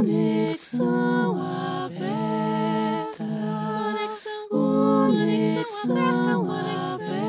Conexão 0.00 1.42
aberta. 1.42 3.26
Conexão 4.48 5.98
aberta. 6.50 7.20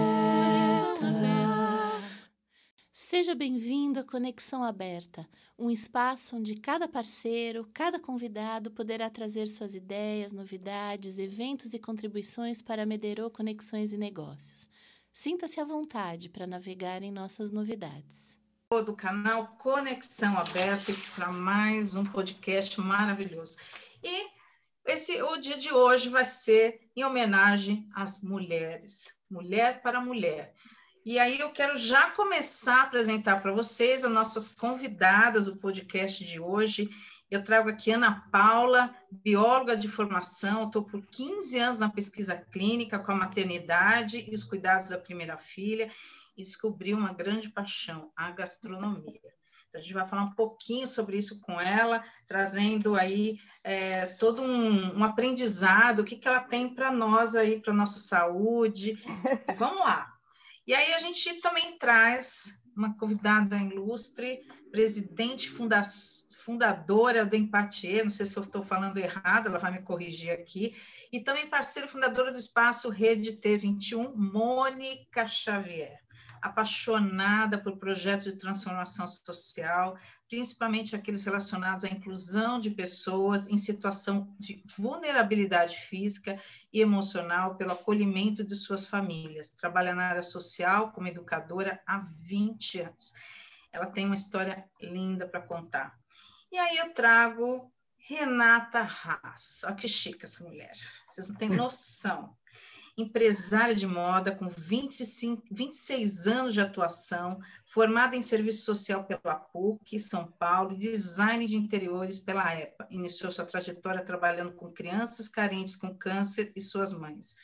Seja 2.93 3.35
bem-vindo 3.35 3.99
à 3.99 4.05
Conexão 4.05 4.63
Aberta, 4.63 5.27
um 5.59 5.69
espaço 5.69 6.37
onde 6.37 6.55
cada 6.55 6.87
parceiro, 6.87 7.69
cada 7.73 7.99
convidado 7.99 8.71
poderá 8.71 9.09
trazer 9.09 9.47
suas 9.47 9.75
ideias, 9.75 10.31
novidades, 10.31 11.19
eventos 11.19 11.73
e 11.73 11.79
contribuições 11.79 12.61
para 12.61 12.85
Mederô 12.85 13.29
Conexões 13.29 13.91
e 13.91 13.97
Negócios. 13.97 14.69
Sinta-se 15.11 15.59
à 15.59 15.65
vontade 15.65 16.29
para 16.29 16.47
navegar 16.47 17.03
em 17.03 17.11
nossas 17.11 17.51
novidades 17.51 18.39
do 18.79 18.95
canal 18.95 19.47
Conexão 19.59 20.37
Aberta 20.37 20.93
para 21.13 21.29
mais 21.29 21.93
um 21.93 22.05
podcast 22.05 22.79
maravilhoso. 22.79 23.57
E 24.01 24.29
esse 24.86 25.21
o 25.21 25.36
dia 25.36 25.57
de 25.57 25.73
hoje 25.73 26.07
vai 26.07 26.23
ser 26.23 26.79
em 26.96 27.04
homenagem 27.04 27.89
às 27.93 28.23
mulheres, 28.23 29.13
mulher 29.29 29.82
para 29.82 29.99
mulher. 29.99 30.55
E 31.05 31.19
aí 31.19 31.37
eu 31.37 31.51
quero 31.51 31.75
já 31.75 32.12
começar 32.12 32.77
a 32.77 32.84
apresentar 32.84 33.41
para 33.41 33.52
vocês 33.52 34.05
as 34.05 34.12
nossas 34.12 34.55
convidadas 34.55 35.48
do 35.48 35.58
podcast 35.58 36.24
de 36.24 36.40
hoje. 36.40 36.90
Eu 37.30 37.44
trago 37.44 37.70
aqui 37.70 37.91
Ana 37.91 38.26
Paula, 38.32 38.96
bióloga 39.12 39.76
de 39.76 39.90
formação, 39.90 40.68
estou 40.68 40.84
por 40.84 41.05
15 41.08 41.60
anos 41.60 41.80
na 41.80 41.90
pesquisa 41.90 42.38
clínica 42.38 42.98
com 42.98 43.12
a 43.12 43.16
maternidade 43.16 44.26
e 44.32 44.34
os 44.34 44.46
cuidados 44.46 44.90
da 44.90 44.98
primeira 44.98 45.38
filha 45.38 45.91
e 46.35 46.44
descobri 46.44 46.94
uma 46.94 47.13
grande 47.13 47.49
paixão, 47.49 48.12
a 48.16 48.31
gastronomia. 48.31 49.31
Então, 49.71 49.80
a 49.80 49.81
gente 49.81 49.94
vai 49.94 50.05
falar 50.05 50.23
um 50.23 50.35
pouquinho 50.35 50.85
sobre 50.85 51.17
isso 51.17 51.40
com 51.40 51.59
ela, 51.59 52.04
trazendo 52.27 52.95
aí 52.95 53.40
é, 53.63 54.05
todo 54.05 54.41
um, 54.41 54.99
um, 54.99 55.04
aprendizado, 55.04 55.99
o 55.99 56.04
que, 56.04 56.18
que 56.18 56.27
ela 56.27 56.41
tem 56.41 56.76
para 56.76 56.91
nós 56.91 57.38
aí, 57.38 57.62
para 57.62 57.73
nossa 57.73 57.98
saúde. 57.98 58.98
Vamos 59.55 59.79
lá. 59.79 60.13
E 60.68 60.73
aí 60.73 60.93
a 60.93 60.99
gente 60.99 61.35
também 61.35 61.77
traz 61.77 62.62
uma 62.76 62.95
convidada 62.98 63.55
ilustre, 63.57 64.41
presidente 64.71 65.49
funda 65.49 65.81
fundadora 66.43 67.23
do 67.23 67.35
Empatia, 67.35 68.03
não 68.03 68.09
sei 68.09 68.25
se 68.25 68.35
eu 68.35 68.41
estou 68.41 68.63
falando 68.63 68.97
errado, 68.97 69.47
ela 69.47 69.59
vai 69.59 69.71
me 69.71 69.83
corrigir 69.83 70.31
aqui, 70.31 70.75
e 71.11 71.19
também 71.19 71.47
parceira 71.47 71.88
fundadora 71.88 72.31
do 72.31 72.38
espaço 72.38 72.89
Rede 72.89 73.33
T21, 73.33 74.16
Mônica 74.16 75.27
Xavier 75.27 76.01
apaixonada 76.42 77.58
por 77.58 77.78
projetos 77.78 78.34
de 78.34 78.39
transformação 78.39 79.08
social, 79.08 79.97
principalmente 80.28 80.95
aqueles 80.95 81.23
relacionados 81.25 81.84
à 81.84 81.88
inclusão 81.88 82.59
de 82.59 82.72
pessoas 82.72 83.47
em 83.47 83.58
situação 83.58 84.36
de 84.39 84.64
vulnerabilidade 84.78 85.75
física 85.75 86.42
e 86.73 86.81
emocional 86.81 87.56
pelo 87.56 87.73
acolhimento 87.73 88.44
de 88.44 88.56
suas 88.56 88.88
famílias. 88.88 89.52
Trabalha 89.52 89.94
na 89.94 90.08
área 90.08 90.23
social 90.23 90.92
como 90.92 91.08
educadora 91.08 91.81
há 91.86 92.00
20 92.19 92.81
anos. 92.81 93.14
Ela 93.72 93.86
tem 93.86 94.06
uma 94.06 94.16
história 94.16 94.66
linda 94.81 95.28
para 95.28 95.42
contar. 95.42 95.97
E 96.52 96.58
aí 96.58 96.78
eu 96.78 96.94
trago 96.94 97.72
Renata 97.97 98.80
Haas. 98.80 99.62
Olha 99.64 99.75
que 99.75 99.88
chique 99.88 100.25
essa 100.25 100.44
mulher. 100.44 100.73
Vocês 101.08 101.30
não 101.30 101.36
têm 101.36 101.50
noção 101.56 102.36
empresária 102.97 103.75
de 103.75 103.88
moda 103.88 104.36
com 104.36 104.50
25, 104.50 105.44
26 105.52 106.28
anos 106.28 106.53
de 106.53 106.61
atuação, 106.61 107.39
formada 107.66 108.16
em 108.16 108.22
serviço 108.22 108.66
social 108.66 109.03
pela 109.03 109.36
PUC, 109.36 110.00
São 110.00 110.25
Paulo, 110.25 110.73
e 110.73 110.78
design 110.78 111.45
de 111.45 111.56
interiores 111.56 112.19
pela 112.19 112.56
EPA. 112.56 112.88
Iniciou 112.89 113.31
sua 113.31 113.45
trajetória 113.45 114.03
trabalhando 114.03 114.53
com 114.53 114.72
crianças 114.72 115.28
carentes 115.28 115.75
com 115.75 115.95
câncer 115.95 116.52
e 116.56 116.62
suas 116.62 116.94
mães. 116.94 117.36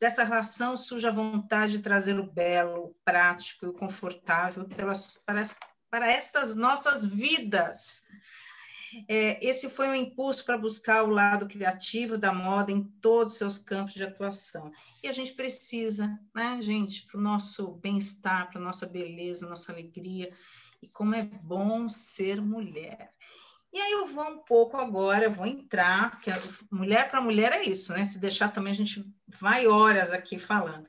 Dessa 0.00 0.22
relação 0.22 0.76
surge 0.76 1.08
a 1.08 1.12
vontade 1.12 1.72
de 1.72 1.78
trazer 1.80 2.18
o 2.18 2.30
belo, 2.30 2.86
o 2.86 2.94
prático 3.04 3.66
e 3.66 3.68
o 3.68 3.72
confortável 3.72 4.64
pelas, 4.64 5.18
para, 5.18 5.42
para 5.90 6.08
estas 6.08 6.54
nossas 6.54 7.04
vidas 7.04 8.02
é, 9.08 9.44
esse 9.46 9.68
foi 9.68 9.88
um 9.88 9.94
impulso 9.94 10.44
para 10.44 10.58
buscar 10.58 11.02
o 11.04 11.10
lado 11.10 11.46
criativo 11.46 12.16
da 12.16 12.32
moda 12.32 12.72
em 12.72 12.82
todos 12.82 13.34
os 13.34 13.38
seus 13.38 13.58
campos 13.58 13.94
de 13.94 14.02
atuação. 14.02 14.72
E 15.02 15.08
a 15.08 15.12
gente 15.12 15.32
precisa, 15.32 16.18
né, 16.34 16.58
gente, 16.62 17.06
para 17.06 17.18
o 17.18 17.22
nosso 17.22 17.72
bem-estar, 17.72 18.50
para 18.50 18.60
a 18.60 18.64
nossa 18.64 18.86
beleza, 18.86 19.48
nossa 19.48 19.72
alegria, 19.72 20.32
e 20.82 20.88
como 20.88 21.14
é 21.14 21.22
bom 21.22 21.88
ser 21.88 22.40
mulher. 22.40 23.10
E 23.72 23.78
aí 23.78 23.92
eu 23.92 24.06
vou 24.06 24.26
um 24.28 24.38
pouco 24.38 24.76
agora, 24.76 25.28
vou 25.28 25.46
entrar, 25.46 26.10
porque 26.10 26.30
mulher 26.70 27.10
para 27.10 27.20
mulher 27.20 27.52
é 27.52 27.62
isso, 27.64 27.92
né? 27.92 28.04
Se 28.04 28.18
deixar 28.18 28.48
também 28.48 28.72
a 28.72 28.76
gente 28.76 29.04
vai 29.26 29.66
horas 29.66 30.10
aqui 30.10 30.38
falando. 30.38 30.88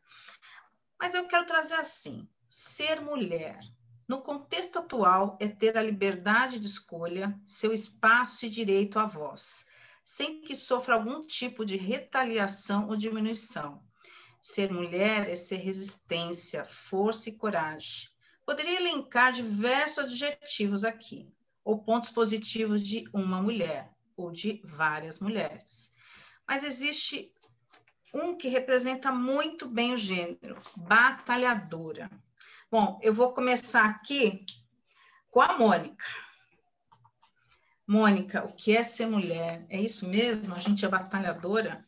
Mas 0.98 1.14
eu 1.14 1.28
quero 1.28 1.46
trazer 1.46 1.76
assim: 1.76 2.28
ser 2.48 3.02
mulher 3.02 3.60
no 4.10 4.24
contexto 4.24 4.80
atual, 4.80 5.38
é 5.40 5.48
ter 5.48 5.78
a 5.78 5.84
liberdade 5.84 6.60
de 6.60 6.66
escolha, 6.66 7.40
seu 7.44 7.72
espaço 7.72 8.44
e 8.48 8.50
direito 8.50 8.98
à 8.98 9.06
voz, 9.06 9.68
sem 10.04 10.42
que 10.42 10.56
sofra 10.56 10.96
algum 10.96 11.24
tipo 11.24 11.64
de 11.64 11.78
retaliação 11.78 12.88
ou 12.88 12.98
diminuição. 12.98 13.84
Ser 14.42 14.74
mulher 14.74 15.30
é 15.30 15.36
ser 15.36 15.58
resistência, 15.58 16.66
força 16.66 17.30
e 17.30 17.36
coragem. 17.36 18.10
Poderia 18.44 18.80
elencar 18.80 19.32
diversos 19.32 20.06
adjetivos 20.06 20.84
aqui, 20.84 21.32
ou 21.64 21.78
pontos 21.78 22.10
positivos 22.10 22.82
de 22.82 23.08
uma 23.14 23.40
mulher, 23.40 23.94
ou 24.18 24.32
de 24.32 24.60
várias 24.66 25.20
mulheres. 25.20 25.94
Mas 26.48 26.64
existe 26.64 27.32
um 28.12 28.36
que 28.36 28.48
representa 28.48 29.12
muito 29.12 29.68
bem 29.68 29.94
o 29.94 29.98
gênero, 29.98 30.58
batalhadora. 30.76 32.10
Bom, 32.72 33.00
eu 33.02 33.12
vou 33.12 33.34
começar 33.34 33.86
aqui 33.86 34.46
com 35.32 35.42
a 35.42 35.58
Mônica. 35.58 36.06
Mônica, 37.88 38.46
o 38.46 38.54
que 38.54 38.78
é 38.78 38.84
ser 38.84 39.08
mulher? 39.08 39.66
É 39.70 39.82
isso 39.82 40.08
mesmo? 40.08 40.54
A 40.54 40.60
gente 40.60 40.86
é 40.86 40.88
batalhadora? 40.88 41.84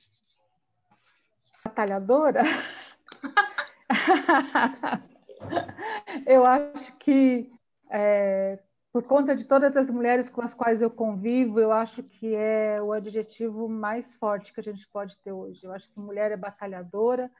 Batalhadora? 1.63 2.41
eu 6.25 6.43
acho 6.47 6.97
que, 6.97 7.51
é, 7.91 8.57
por 8.91 9.03
conta 9.03 9.35
de 9.35 9.45
todas 9.45 9.77
as 9.77 9.87
mulheres 9.87 10.31
com 10.31 10.41
as 10.41 10.55
quais 10.55 10.81
eu 10.81 10.89
convivo, 10.89 11.59
eu 11.59 11.71
acho 11.71 12.01
que 12.01 12.33
é 12.33 12.81
o 12.81 12.91
adjetivo 12.91 13.69
mais 13.69 14.15
forte 14.15 14.51
que 14.51 14.59
a 14.59 14.63
gente 14.63 14.87
pode 14.87 15.15
ter 15.19 15.31
hoje. 15.31 15.63
Eu 15.63 15.73
acho 15.73 15.87
que 15.91 15.99
mulher 15.99 16.31
é 16.31 16.37
batalhadora 16.37 17.31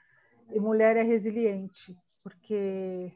e 0.54 0.60
mulher 0.60 0.96
é 0.96 1.02
resiliente, 1.02 1.98
porque 2.24 3.12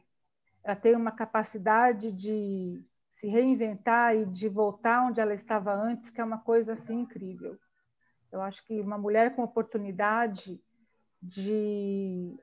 ela 0.66 0.74
tem 0.74 0.96
uma 0.96 1.12
capacidade 1.12 2.10
de 2.10 2.84
se 3.08 3.28
reinventar 3.28 4.16
e 4.16 4.26
de 4.26 4.48
voltar 4.48 5.06
onde 5.06 5.20
ela 5.20 5.32
estava 5.32 5.72
antes, 5.72 6.10
que 6.10 6.20
é 6.20 6.24
uma 6.24 6.40
coisa 6.40 6.72
assim 6.72 7.02
incrível. 7.02 7.56
Eu 8.32 8.42
acho 8.42 8.64
que 8.64 8.80
uma 8.80 8.98
mulher 8.98 9.36
com 9.36 9.44
oportunidade 9.44 10.60
de 11.22 12.36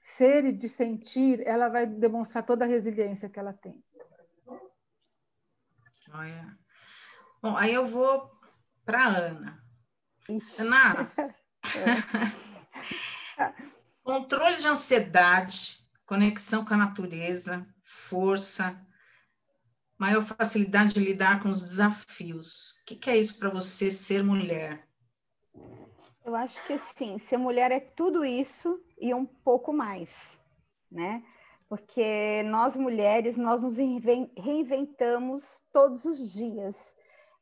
ser 0.00 0.44
e 0.44 0.52
de 0.52 0.68
sentir, 0.68 1.40
ela 1.46 1.68
vai 1.68 1.86
demonstrar 1.86 2.44
toda 2.44 2.64
a 2.64 2.68
resiliência 2.68 3.28
que 3.28 3.38
ela 3.38 3.52
tem. 3.52 3.80
Joia. 6.04 6.58
Bom, 7.40 7.56
aí 7.56 7.72
eu 7.72 7.86
vou 7.86 8.28
para 8.84 9.06
Ana. 9.06 9.62
Ixi. 10.28 10.62
Ana, 10.62 11.08
controle 14.02 14.56
de 14.56 14.66
ansiedade 14.66 15.77
conexão 16.08 16.64
com 16.64 16.72
a 16.72 16.78
natureza, 16.78 17.66
força, 17.84 18.80
maior 19.98 20.24
facilidade 20.24 20.94
de 20.94 21.00
lidar 21.00 21.42
com 21.42 21.50
os 21.50 21.60
desafios. 21.60 22.78
O 22.80 22.86
que, 22.86 22.96
que 22.96 23.10
é 23.10 23.18
isso 23.18 23.38
para 23.38 23.50
você 23.50 23.90
ser 23.90 24.24
mulher? 24.24 24.88
Eu 26.24 26.34
acho 26.34 26.66
que 26.66 26.78
sim, 26.78 27.18
ser 27.18 27.36
mulher 27.36 27.70
é 27.70 27.80
tudo 27.80 28.24
isso 28.24 28.82
e 28.98 29.12
um 29.12 29.26
pouco 29.26 29.70
mais, 29.70 30.40
né? 30.90 31.22
Porque 31.68 32.42
nós 32.44 32.74
mulheres, 32.74 33.36
nós 33.36 33.62
nos 33.62 33.76
reinventamos 33.76 35.62
todos 35.70 36.06
os 36.06 36.32
dias. 36.32 36.74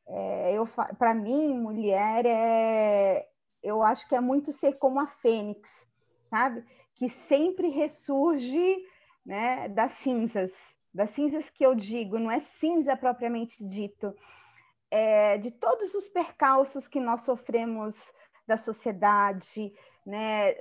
É, 0.05 0.57
eu, 0.57 0.67
para 0.99 1.13
mim, 1.13 1.57
mulher 1.57 2.25
é, 2.25 3.29
eu 3.63 3.81
acho 3.81 4.05
que 4.09 4.15
é 4.15 4.19
muito 4.19 4.51
ser 4.51 4.73
como 4.73 4.99
a 4.99 5.07
fênix, 5.07 5.87
sabe? 6.29 6.65
Que 6.97 7.09
sempre 7.09 7.69
ressurge 7.69 8.77
né, 9.25 9.69
das 9.69 9.93
cinzas. 9.93 10.51
Das 10.93 11.11
cinzas 11.11 11.49
que 11.49 11.65
eu 11.65 11.75
digo, 11.75 12.17
não 12.17 12.31
é 12.31 12.39
cinza 12.39 12.95
propriamente 12.95 13.63
dito, 13.63 14.15
é 14.89 15.37
de 15.37 15.51
todos 15.51 15.93
os 15.93 16.07
percalços 16.07 16.87
que 16.87 16.99
nós 16.99 17.21
sofremos 17.21 17.95
da 18.47 18.57
sociedade, 18.57 19.73
né, 20.05 20.53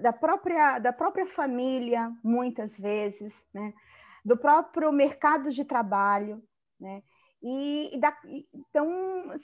da, 0.00 0.12
própria, 0.12 0.78
da 0.78 0.92
própria 0.92 1.26
família, 1.26 2.12
muitas 2.22 2.78
vezes, 2.78 3.44
né, 3.52 3.72
do 4.24 4.36
próprio 4.36 4.92
mercado 4.92 5.50
de 5.50 5.64
trabalho. 5.64 6.42
Né? 6.78 7.02
E, 7.42 7.96
e 7.96 7.98
da, 7.98 8.16
então, 8.52 8.88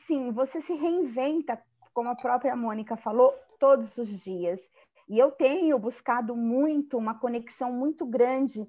sim, 0.06 0.30
você 0.30 0.60
se 0.60 0.74
reinventa, 0.74 1.60
como 1.94 2.10
a 2.10 2.14
própria 2.14 2.54
Mônica 2.54 2.96
falou, 2.96 3.34
todos 3.58 3.96
os 3.96 4.22
dias. 4.22 4.60
E 5.08 5.18
eu 5.18 5.30
tenho 5.30 5.78
buscado 5.78 6.34
muito 6.34 6.98
uma 6.98 7.18
conexão 7.18 7.72
muito 7.72 8.04
grande 8.04 8.66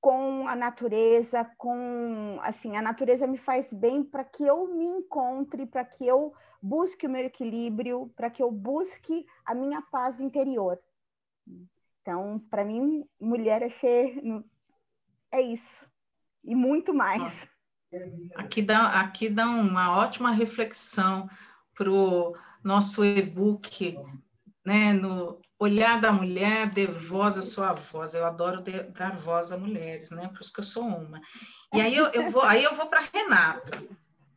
com 0.00 0.48
a 0.48 0.56
natureza, 0.56 1.44
com 1.58 2.38
assim, 2.42 2.76
a 2.76 2.82
natureza 2.82 3.26
me 3.26 3.36
faz 3.36 3.72
bem 3.72 4.02
para 4.02 4.24
que 4.24 4.44
eu 4.44 4.66
me 4.74 4.86
encontre, 4.86 5.66
para 5.66 5.84
que 5.84 6.06
eu 6.06 6.32
busque 6.60 7.06
o 7.06 7.10
meu 7.10 7.24
equilíbrio, 7.24 8.10
para 8.16 8.30
que 8.30 8.42
eu 8.42 8.50
busque 8.50 9.26
a 9.44 9.54
minha 9.54 9.82
paz 9.82 10.18
interior. 10.20 10.80
Então, 12.00 12.38
para 12.50 12.64
mim, 12.64 13.04
mulher 13.20 13.62
é 13.62 13.68
ser 13.68 14.20
é 15.30 15.40
isso 15.40 15.88
e 16.42 16.54
muito 16.54 16.94
mais. 16.94 17.48
Aqui 18.36 18.62
dá, 18.62 19.00
aqui 19.00 19.28
dá 19.28 19.48
uma 19.48 19.96
ótima 19.98 20.30
reflexão 20.30 21.28
para 21.74 21.90
o 21.90 22.34
nosso 22.64 23.04
e-book, 23.04 23.98
né, 24.64 24.92
no 24.92 25.40
Olhar 25.62 26.00
da 26.00 26.10
mulher, 26.10 26.70
dê 26.70 26.86
voz 26.86 27.36
à 27.36 27.42
sua 27.42 27.74
voz. 27.74 28.14
Eu 28.14 28.24
adoro 28.24 28.62
de, 28.62 28.82
dar 28.84 29.14
voz 29.16 29.52
a 29.52 29.58
mulheres, 29.58 30.10
né? 30.10 30.26
Por 30.28 30.40
isso 30.40 30.52
que 30.52 30.60
eu 30.60 30.64
sou 30.64 30.82
uma. 30.82 31.20
E 31.74 31.80
aí 31.80 31.94
eu, 31.94 32.06
eu 32.06 32.30
vou, 32.30 32.42
aí 32.42 32.64
eu 32.64 32.74
vou 32.74 32.86
para 32.86 33.06
Renata, 33.12 33.76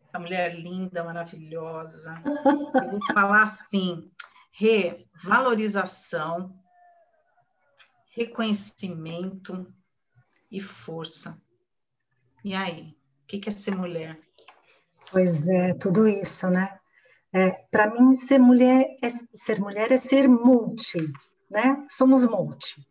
essa 0.06 0.20
mulher 0.20 0.54
linda, 0.54 1.02
maravilhosa. 1.02 2.22
Eu 2.76 2.92
vou 2.92 3.00
falar 3.14 3.44
assim: 3.44 4.12
revalorização, 4.52 6.60
reconhecimento 8.12 9.74
e 10.52 10.60
força. 10.60 11.42
E 12.44 12.54
aí, 12.54 12.98
o 13.24 13.28
que 13.28 13.48
é 13.48 13.52
ser 13.52 13.78
mulher? 13.78 14.20
Pois 15.10 15.48
é, 15.48 15.74
tudo 15.74 16.06
isso, 16.06 16.50
né? 16.50 16.78
É, 17.34 17.52
Para 17.72 17.90
mim, 17.90 18.16
ser 18.16 18.40
mulher, 18.40 18.96
é, 19.02 19.10
ser 19.10 19.60
mulher 19.60 19.92
é 19.92 19.98
ser 19.98 20.28
multi, 20.30 21.12
né? 21.50 21.84
Somos 21.88 22.26
multi. 22.26 22.86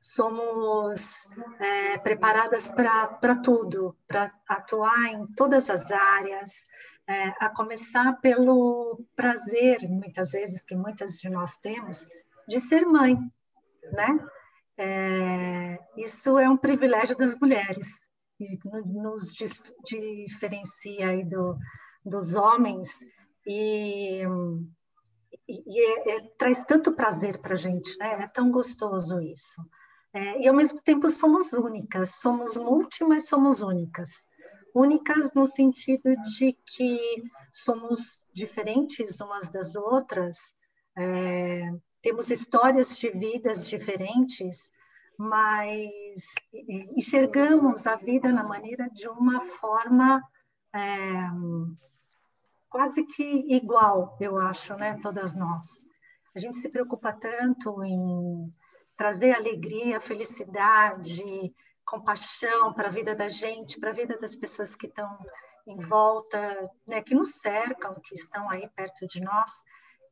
Somos 0.00 1.26
é, 1.58 1.98
preparadas 1.98 2.70
para 2.70 3.36
tudo, 3.42 3.96
para 4.06 4.32
atuar 4.48 5.12
em 5.12 5.26
todas 5.34 5.68
as 5.68 5.90
áreas, 5.90 6.64
é, 7.06 7.28
a 7.44 7.50
começar 7.50 8.12
pelo 8.20 9.04
prazer, 9.16 9.80
muitas 9.88 10.30
vezes, 10.30 10.64
que 10.64 10.76
muitas 10.76 11.18
de 11.18 11.28
nós 11.28 11.56
temos, 11.58 12.06
de 12.48 12.60
ser 12.60 12.86
mãe, 12.86 13.18
né? 13.92 14.26
É, 14.78 15.78
isso 15.96 16.38
é 16.38 16.48
um 16.48 16.56
privilégio 16.56 17.16
das 17.16 17.34
mulheres, 17.38 18.08
e 18.38 18.58
nos 18.64 19.32
diferencia 19.84 21.10
aí 21.10 21.24
do, 21.24 21.58
dos 22.02 22.36
homens, 22.36 23.00
e, 23.50 24.22
e 25.48 25.80
é, 25.80 26.16
é, 26.16 26.20
traz 26.38 26.62
tanto 26.62 26.94
prazer 26.94 27.38
para 27.38 27.54
a 27.54 27.56
gente, 27.56 27.98
né? 27.98 28.22
É 28.22 28.28
tão 28.28 28.50
gostoso 28.50 29.20
isso. 29.20 29.60
É, 30.12 30.42
e 30.42 30.48
ao 30.48 30.54
mesmo 30.54 30.80
tempo 30.82 31.08
somos 31.10 31.52
únicas, 31.52 32.16
somos 32.16 32.56
multi, 32.56 33.04
mas 33.04 33.28
somos 33.28 33.60
únicas. 33.60 34.24
Únicas 34.74 35.34
no 35.34 35.46
sentido 35.46 36.12
de 36.38 36.52
que 36.52 37.22
somos 37.52 38.22
diferentes 38.32 39.20
umas 39.20 39.50
das 39.50 39.74
outras, 39.74 40.54
é, 40.96 41.72
temos 42.02 42.30
histórias 42.30 42.96
de 42.96 43.10
vidas 43.10 43.66
diferentes, 43.66 44.70
mas 45.18 46.32
enxergamos 46.96 47.86
a 47.86 47.96
vida 47.96 48.32
na 48.32 48.44
maneira 48.44 48.88
de 48.90 49.08
uma 49.08 49.40
forma 49.40 50.22
é, 50.74 50.80
quase 52.70 53.04
que 53.04 53.44
igual, 53.54 54.16
eu 54.20 54.38
acho, 54.38 54.74
né? 54.76 54.98
Todas 55.02 55.36
nós. 55.36 55.84
A 56.34 56.38
gente 56.38 56.56
se 56.56 56.68
preocupa 56.68 57.12
tanto 57.12 57.82
em 57.82 58.50
trazer 58.96 59.32
alegria, 59.32 60.00
felicidade, 60.00 61.52
compaixão 61.84 62.72
para 62.72 62.86
a 62.86 62.90
vida 62.90 63.14
da 63.14 63.28
gente, 63.28 63.80
para 63.80 63.90
a 63.90 63.94
vida 63.94 64.16
das 64.16 64.36
pessoas 64.36 64.76
que 64.76 64.86
estão 64.86 65.18
em 65.66 65.76
volta, 65.76 66.70
né, 66.86 67.02
que 67.02 67.14
nos 67.14 67.34
cercam, 67.34 68.00
que 68.02 68.14
estão 68.14 68.48
aí 68.48 68.68
perto 68.68 69.06
de 69.06 69.20
nós. 69.20 69.64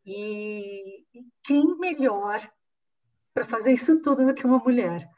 E 0.04 1.04
quem 1.42 1.78
melhor 1.78 2.40
para 3.32 3.44
fazer 3.44 3.72
isso 3.72 4.00
tudo 4.02 4.26
do 4.26 4.34
que 4.34 4.46
uma 4.46 4.58
mulher? 4.58 5.08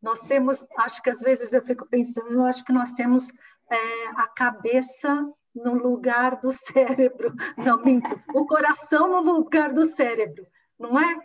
Nós 0.00 0.20
temos, 0.20 0.66
acho 0.78 1.02
que 1.02 1.10
às 1.10 1.20
vezes 1.20 1.52
eu 1.52 1.64
fico 1.64 1.86
pensando, 1.86 2.32
eu 2.32 2.44
acho 2.44 2.64
que 2.64 2.72
nós 2.72 2.92
temos 2.92 3.32
é, 3.70 4.06
a 4.16 4.28
cabeça 4.28 5.26
no 5.54 5.74
lugar 5.74 6.40
do 6.40 6.52
cérebro. 6.52 7.34
Não, 7.56 7.82
minto. 7.82 8.20
O 8.34 8.46
coração 8.46 9.08
no 9.08 9.32
lugar 9.32 9.72
do 9.72 9.86
cérebro, 9.86 10.46
não 10.78 10.98
é? 10.98 11.16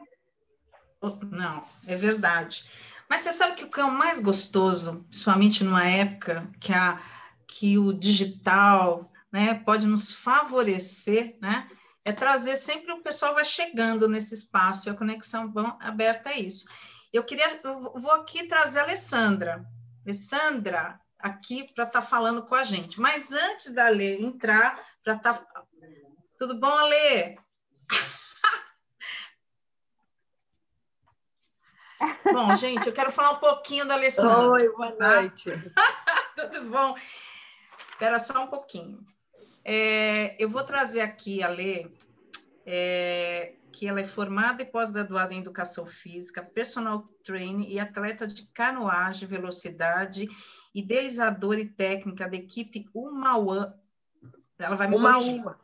Não, 1.32 1.64
é 1.88 1.96
verdade. 1.96 2.66
Mas 3.10 3.22
você 3.22 3.32
sabe 3.32 3.56
que 3.56 3.64
o 3.64 3.72
que 3.72 3.80
é 3.80 3.84
o 3.84 3.92
mais 3.92 4.22
gostoso, 4.22 5.06
principalmente 5.10 5.64
numa 5.64 5.86
época 5.86 6.48
que, 6.60 6.72
a, 6.72 7.02
que 7.48 7.78
o 7.78 7.92
digital 7.92 9.12
né, 9.32 9.56
pode 9.66 9.88
nos 9.88 10.12
favorecer, 10.12 11.38
né? 11.42 11.68
É 12.06 12.12
trazer 12.12 12.56
sempre 12.56 12.92
o 12.92 13.02
pessoal 13.02 13.34
vai 13.34 13.46
chegando 13.46 14.08
nesse 14.08 14.34
espaço 14.34 14.88
e 14.88 14.92
a 14.92 14.96
conexão 14.96 15.52
aberta 15.80 16.30
é 16.30 16.40
isso. 16.40 16.68
Eu 17.12 17.24
queria, 17.24 17.60
eu 17.64 17.80
vou 17.96 18.12
aqui 18.12 18.48
trazer 18.48 18.80
a 18.80 18.84
Alessandra. 18.84 19.66
Alessandra, 20.06 21.00
aqui 21.20 21.72
para 21.74 21.84
estar 21.84 22.02
tá 22.02 22.06
falando 22.06 22.44
com 22.44 22.56
a 22.56 22.64
gente. 22.64 23.00
Mas 23.00 23.32
antes 23.32 23.74
da 23.74 23.90
Lê 23.90 24.20
entrar, 24.20 24.84
para 25.04 25.16
estar. 25.16 25.34
Tá... 25.34 25.64
Tudo 26.38 26.56
bom, 26.56 26.74
Lê? 26.88 27.38
bom, 32.32 32.56
gente, 32.56 32.88
eu 32.88 32.94
quero 32.94 33.12
falar 33.12 33.32
um 33.32 33.40
pouquinho 33.40 33.86
da 33.86 33.96
Alessandra. 33.96 34.52
Oi, 34.52 34.70
boa 34.70 34.92
tá? 34.94 35.16
noite. 35.16 35.52
Tudo 36.36 36.70
bom? 36.70 36.96
Espera 37.92 38.18
só 38.18 38.44
um 38.44 38.48
pouquinho. 38.48 39.06
É, 39.66 40.42
eu 40.42 40.50
vou 40.50 40.64
trazer 40.64 41.02
aqui 41.02 41.44
a 41.44 41.50
Lê, 41.50 41.92
é, 42.66 43.56
que 43.80 43.88
ela 43.88 44.02
é 44.02 44.06
formada 44.06 44.62
e 44.62 44.66
pós-graduada 44.66 45.34
em 45.34 45.40
Educação 45.40 45.86
Física, 45.86 46.44
personal 46.44 47.08
trainer 47.24 47.66
e 47.66 47.80
atleta 47.80 48.28
de 48.28 48.46
canoagem, 48.48 49.26
velocidade 49.26 50.28
idealizadora 50.76 51.62
e 51.62 51.66
técnica 51.66 52.28
da 52.28 52.36
equipe 52.36 52.90
Umauã. 52.94 53.74
Ela 54.58 54.76
vai 54.76 54.90
me 54.90 54.98
uma 54.98 55.18
uma. 55.20 55.60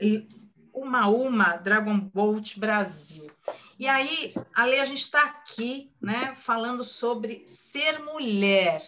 E 0.00 0.28
uma 0.72 1.08
uma 1.08 1.56
Dragon 1.56 1.98
Boat 1.98 2.60
Brasil. 2.60 3.28
E 3.76 3.88
aí, 3.88 4.32
Ale, 4.54 4.78
a 4.78 4.84
gente 4.84 5.00
está 5.00 5.24
aqui, 5.24 5.92
né, 6.00 6.32
falando 6.36 6.84
sobre 6.84 7.42
ser 7.44 7.98
mulher. 8.04 8.80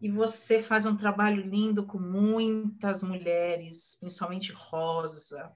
E 0.00 0.10
você 0.10 0.62
faz 0.62 0.86
um 0.86 0.96
trabalho 0.96 1.42
lindo 1.42 1.84
com 1.84 1.98
muitas 1.98 3.02
mulheres, 3.02 3.98
principalmente 4.00 4.50
Rosa. 4.50 5.52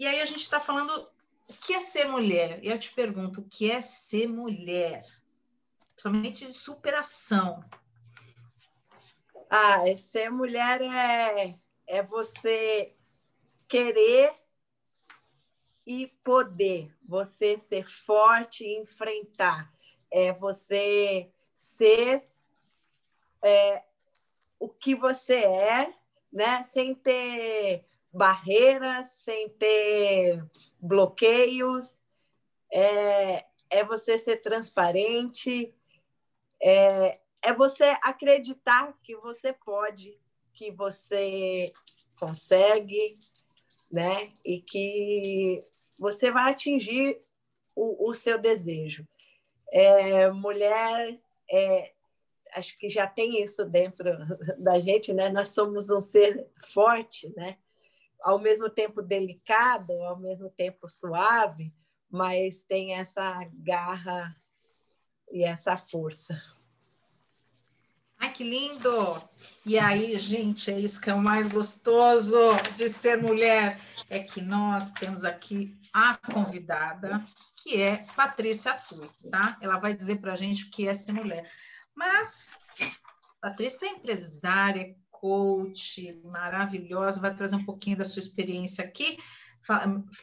E 0.00 0.06
aí 0.06 0.22
a 0.22 0.26
gente 0.26 0.40
está 0.40 0.58
falando 0.58 1.06
o 1.48 1.52
que 1.54 1.74
é 1.74 1.80
ser 1.80 2.06
mulher. 2.06 2.60
Eu 2.62 2.78
te 2.78 2.92
pergunto, 2.92 3.40
o 3.40 3.48
que 3.48 3.70
é 3.70 3.80
ser 3.80 4.28
mulher? 4.28 5.02
Principalmente 5.94 6.46
de 6.46 6.52
superação. 6.52 7.64
Ah, 9.50 9.78
ser 9.96 10.30
mulher 10.30 10.82
é, 10.82 11.58
é 11.86 12.02
você 12.02 12.94
querer 13.66 14.34
e 15.86 16.06
poder, 16.22 16.94
você 17.02 17.58
ser 17.58 17.88
forte 17.88 18.62
e 18.62 18.78
enfrentar, 18.78 19.72
é 20.10 20.34
você 20.34 21.32
ser 21.56 22.28
é, 23.42 23.82
o 24.60 24.68
que 24.68 24.94
você 24.94 25.44
é, 25.44 25.94
né? 26.30 26.62
Sem 26.64 26.94
ter 26.94 27.86
barreiras, 28.12 29.10
sem 29.10 29.48
ter 29.48 30.44
bloqueios, 30.80 31.98
é, 32.72 33.44
é 33.70 33.84
você 33.84 34.18
ser 34.18 34.36
transparente, 34.38 35.74
é, 36.60 37.20
é 37.42 37.54
você 37.54 37.84
acreditar 38.02 38.92
que 39.02 39.16
você 39.16 39.52
pode, 39.52 40.18
que 40.52 40.70
você 40.72 41.70
consegue, 42.18 43.18
né? 43.92 44.12
E 44.44 44.60
que 44.60 45.62
você 45.98 46.30
vai 46.30 46.50
atingir 46.50 47.16
o, 47.74 48.10
o 48.10 48.14
seu 48.14 48.38
desejo. 48.38 49.06
É, 49.72 50.30
mulher, 50.30 51.14
é, 51.50 51.90
acho 52.54 52.76
que 52.78 52.88
já 52.88 53.06
tem 53.06 53.42
isso 53.42 53.64
dentro 53.64 54.10
da 54.58 54.80
gente, 54.80 55.12
né? 55.12 55.28
Nós 55.28 55.50
somos 55.50 55.90
um 55.90 56.00
ser 56.00 56.48
forte, 56.72 57.32
né? 57.36 57.56
Ao 58.22 58.38
mesmo 58.38 58.68
tempo 58.68 59.02
delicado, 59.02 59.92
ao 59.92 60.18
mesmo 60.18 60.50
tempo 60.50 60.88
suave, 60.88 61.72
mas 62.10 62.62
tem 62.62 62.94
essa 62.94 63.38
garra 63.52 64.34
e 65.30 65.44
essa 65.44 65.76
força. 65.76 66.40
Ai, 68.18 68.32
que 68.32 68.42
lindo! 68.42 69.22
E 69.64 69.78
aí, 69.78 70.18
gente, 70.18 70.72
é 70.72 70.78
isso 70.78 71.00
que 71.00 71.08
é 71.08 71.14
o 71.14 71.22
mais 71.22 71.48
gostoso 71.48 72.36
de 72.76 72.88
ser 72.88 73.16
mulher, 73.22 73.78
é 74.10 74.18
que 74.18 74.40
nós 74.40 74.90
temos 74.92 75.24
aqui 75.24 75.78
a 75.92 76.16
convidada, 76.16 77.24
que 77.62 77.80
é 77.80 78.04
Patrícia 78.16 78.74
Tui, 78.88 79.08
tá? 79.30 79.56
Ela 79.60 79.78
vai 79.78 79.94
dizer 79.94 80.16
para 80.16 80.32
a 80.32 80.36
gente 80.36 80.64
o 80.64 80.70
que 80.70 80.88
é 80.88 80.94
ser 80.94 81.12
mulher. 81.12 81.48
Mas 81.94 82.58
Patrícia 83.40 83.86
é 83.86 83.90
empresária, 83.90 84.96
coach, 85.20 86.20
maravilhosa, 86.24 87.20
vai 87.20 87.34
trazer 87.34 87.56
um 87.56 87.64
pouquinho 87.64 87.96
da 87.96 88.04
sua 88.04 88.20
experiência 88.20 88.84
aqui, 88.84 89.18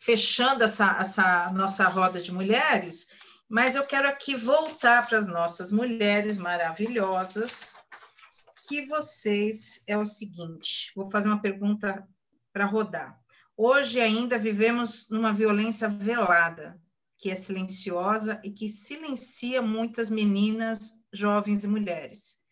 fechando 0.02 0.64
essa, 0.64 0.98
essa 1.00 1.52
nossa 1.52 1.88
roda 1.88 2.22
de 2.22 2.32
mulheres, 2.32 3.08
mas 3.48 3.76
eu 3.76 3.86
quero 3.86 4.08
aqui 4.08 4.36
voltar 4.36 5.08
para 5.08 5.18
as 5.18 5.28
nossas 5.28 5.72
mulheres 5.72 6.38
maravilhosas, 6.38 7.74
que 8.68 8.86
vocês 8.88 9.84
é 9.86 9.98
o 9.98 10.06
seguinte, 10.06 10.92
vou 10.96 11.12
fazer 11.12 11.28
uma 11.28 11.42
pergunta 11.42 12.08
para 12.52 12.66
rodar. 12.66 13.20
Hoje 13.56 14.02
ainda 14.02 14.38
vivemos 14.38 15.08
numa 15.10 15.32
violência 15.32 15.88
velada, 15.88 16.80
que 17.18 17.30
é 17.30 17.36
silenciosa 17.36 18.42
e 18.44 18.52
que 18.52 18.68
silencia 18.68 19.62
muitas 19.62 20.10
meninas, 20.10 20.94
jovens 21.14 21.64
e 21.64 21.68
mulheres. 21.68 22.45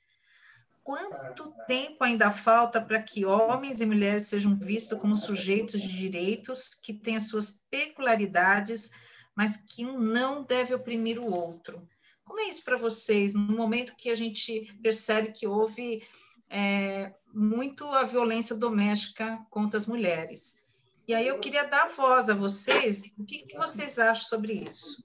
Quanto 0.83 1.53
tempo 1.65 2.03
ainda 2.03 2.29
falta 2.29 2.81
para 2.81 3.01
que 3.01 3.25
homens 3.25 3.79
e 3.79 3.85
mulheres 3.85 4.27
sejam 4.27 4.55
vistos 4.55 4.99
como 4.99 5.15
sujeitos 5.15 5.81
de 5.81 5.87
direitos 5.87 6.73
que 6.73 6.93
têm 6.93 7.15
as 7.15 7.29
suas 7.29 7.61
peculiaridades, 7.71 8.91
mas 9.33 9.55
que 9.55 9.85
um 9.85 9.97
não 9.97 10.43
deve 10.43 10.73
oprimir 10.73 11.19
o 11.19 11.31
outro? 11.31 11.87
Como 12.25 12.39
é 12.41 12.49
isso 12.49 12.63
para 12.65 12.77
vocês, 12.77 13.33
no 13.33 13.55
momento 13.55 13.95
que 13.95 14.09
a 14.09 14.15
gente 14.15 14.77
percebe 14.81 15.31
que 15.31 15.47
houve 15.47 16.05
é, 16.49 17.13
muito 17.33 17.85
a 17.85 18.03
violência 18.03 18.55
doméstica 18.55 19.39
contra 19.49 19.77
as 19.77 19.87
mulheres? 19.87 20.61
E 21.07 21.13
aí 21.13 21.27
eu 21.27 21.39
queria 21.39 21.63
dar 21.63 21.87
voz 21.87 22.29
a 22.29 22.33
vocês, 22.33 23.03
o 23.17 23.25
que, 23.25 23.39
que 23.39 23.57
vocês 23.57 23.99
acham 23.99 24.25
sobre 24.25 24.53
isso? 24.53 25.01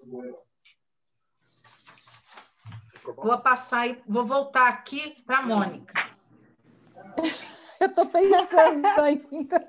Vou 3.17 3.39
passar 3.41 3.89
e 3.89 4.03
vou 4.07 4.25
voltar 4.25 4.69
aqui 4.69 5.23
para 5.25 5.39
a 5.39 5.43
Mônica. 5.43 5.95
Eu 7.81 7.87
estou 7.87 8.07
pensando 8.07 8.89
ainda. 9.01 9.69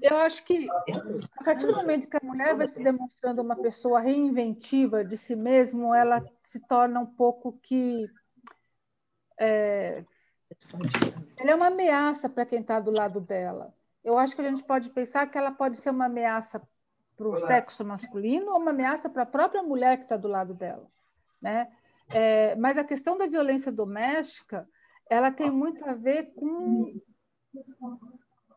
Eu 0.00 0.16
acho 0.16 0.42
que 0.44 0.66
a 0.70 1.44
partir 1.44 1.66
do 1.66 1.74
momento 1.74 2.08
que 2.08 2.16
a 2.16 2.26
mulher 2.26 2.56
vai 2.56 2.66
se 2.66 2.82
demonstrando 2.82 3.42
uma 3.42 3.54
pessoa 3.56 4.00
reinventiva 4.00 5.04
de 5.04 5.16
si 5.18 5.36
mesma, 5.36 5.98
ela 5.98 6.24
se 6.42 6.58
torna 6.60 7.00
um 7.00 7.06
pouco 7.06 7.52
que 7.62 8.08
é, 9.38 10.02
ela 11.36 11.50
é 11.50 11.54
uma 11.54 11.66
ameaça 11.66 12.30
para 12.30 12.46
quem 12.46 12.60
está 12.60 12.80
do 12.80 12.90
lado 12.90 13.20
dela. 13.20 13.74
Eu 14.02 14.16
acho 14.16 14.34
que 14.34 14.40
a 14.40 14.48
gente 14.48 14.64
pode 14.64 14.88
pensar 14.88 15.26
que 15.26 15.36
ela 15.36 15.52
pode 15.52 15.76
ser 15.76 15.90
uma 15.90 16.06
ameaça 16.06 16.62
para 17.14 17.28
o 17.28 17.36
sexo 17.46 17.84
masculino 17.84 18.52
ou 18.52 18.58
uma 18.58 18.70
ameaça 18.70 19.10
para 19.10 19.24
a 19.24 19.26
própria 19.26 19.62
mulher 19.62 19.98
que 19.98 20.04
está 20.04 20.16
do 20.16 20.28
lado 20.28 20.54
dela 20.54 20.90
né? 21.40 21.70
É, 22.08 22.56
mas 22.56 22.76
a 22.76 22.84
questão 22.84 23.16
da 23.16 23.26
violência 23.26 23.70
doméstica, 23.70 24.68
ela 25.08 25.30
tem 25.30 25.50
muito 25.50 25.84
a 25.84 25.94
ver 25.94 26.32
com 26.34 27.00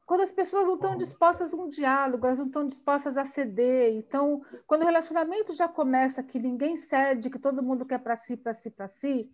quando 0.05 0.21
as 0.21 0.31
pessoas 0.31 0.67
não 0.67 0.75
estão 0.75 0.97
dispostas 0.97 1.53
a 1.53 1.57
um 1.57 1.69
diálogo, 1.69 2.25
elas 2.25 2.39
não 2.39 2.47
estão 2.47 2.67
dispostas 2.67 3.17
a 3.17 3.25
ceder. 3.25 3.93
Então, 3.95 4.41
quando 4.67 4.81
o 4.81 4.85
relacionamento 4.85 5.53
já 5.53 5.67
começa 5.67 6.21
que 6.21 6.37
ninguém 6.37 6.75
cede, 6.75 7.29
que 7.29 7.39
todo 7.39 7.63
mundo 7.63 7.85
quer 7.85 7.99
para 7.99 8.17
si, 8.17 8.35
para 8.35 8.53
si, 8.53 8.69
para 8.69 8.87
si, 8.87 9.31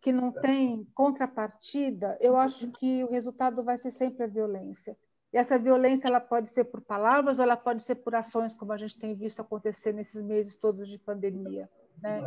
que 0.00 0.12
não 0.12 0.30
tem 0.30 0.84
contrapartida, 0.94 2.16
eu 2.20 2.36
acho 2.36 2.70
que 2.72 3.02
o 3.02 3.10
resultado 3.10 3.64
vai 3.64 3.76
ser 3.76 3.90
sempre 3.90 4.22
a 4.22 4.28
violência. 4.28 4.96
E 5.32 5.38
essa 5.38 5.58
violência 5.58 6.06
ela 6.06 6.20
pode 6.20 6.48
ser 6.48 6.64
por 6.64 6.80
palavras 6.80 7.38
ou 7.38 7.42
ela 7.42 7.56
pode 7.56 7.82
ser 7.82 7.96
por 7.96 8.14
ações, 8.14 8.54
como 8.54 8.72
a 8.72 8.76
gente 8.76 8.96
tem 8.98 9.14
visto 9.14 9.40
acontecer 9.40 9.92
nesses 9.92 10.22
meses 10.22 10.54
todos 10.54 10.88
de 10.88 10.98
pandemia. 10.98 11.68
Né? 12.02 12.20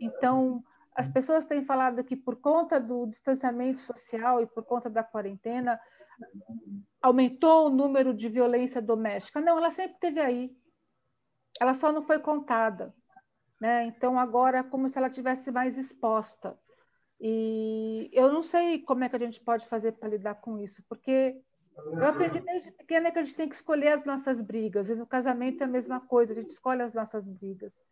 Então, 0.00 0.62
as 0.94 1.08
pessoas 1.08 1.44
têm 1.44 1.64
falado 1.64 2.04
que 2.04 2.16
por 2.16 2.36
conta 2.36 2.80
do 2.80 3.06
distanciamento 3.06 3.80
social 3.80 4.40
e 4.40 4.46
por 4.46 4.64
conta 4.64 4.90
da 4.90 5.02
quarentena, 5.02 5.80
aumentou 7.00 7.66
o 7.66 7.70
número 7.70 8.12
de 8.12 8.28
violência 8.28 8.82
doméstica. 8.82 9.40
Não, 9.40 9.56
ela 9.56 9.70
sempre 9.70 9.98
teve 9.98 10.20
aí. 10.20 10.56
Ela 11.60 11.74
só 11.74 11.92
não 11.92 12.02
foi 12.02 12.18
contada. 12.18 12.94
Né? 13.60 13.84
Então, 13.84 14.18
agora 14.18 14.58
é 14.58 14.62
como 14.62 14.88
se 14.88 14.96
ela 14.96 15.10
tivesse 15.10 15.50
mais 15.50 15.76
exposta. 15.78 16.58
E 17.20 18.08
eu 18.12 18.32
não 18.32 18.42
sei 18.42 18.80
como 18.82 19.04
é 19.04 19.08
que 19.08 19.16
a 19.16 19.18
gente 19.18 19.40
pode 19.40 19.66
fazer 19.66 19.92
para 19.92 20.08
lidar 20.08 20.36
com 20.36 20.58
isso, 20.58 20.82
porque 20.88 21.38
eu 21.76 22.06
aprendi 22.06 22.40
desde 22.40 22.70
pequena 22.72 23.10
que 23.10 23.18
a 23.18 23.22
gente 23.22 23.36
tem 23.36 23.48
que 23.48 23.54
escolher 23.54 23.88
as 23.88 24.04
nossas 24.04 24.40
brigas, 24.40 24.88
e 24.88 24.94
no 24.94 25.06
casamento 25.06 25.60
é 25.60 25.64
a 25.64 25.68
mesma 25.68 26.00
coisa, 26.00 26.32
a 26.32 26.34
gente 26.34 26.50
escolhe 26.50 26.80
as 26.80 26.94
nossas 26.94 27.26
brigas. 27.26 27.82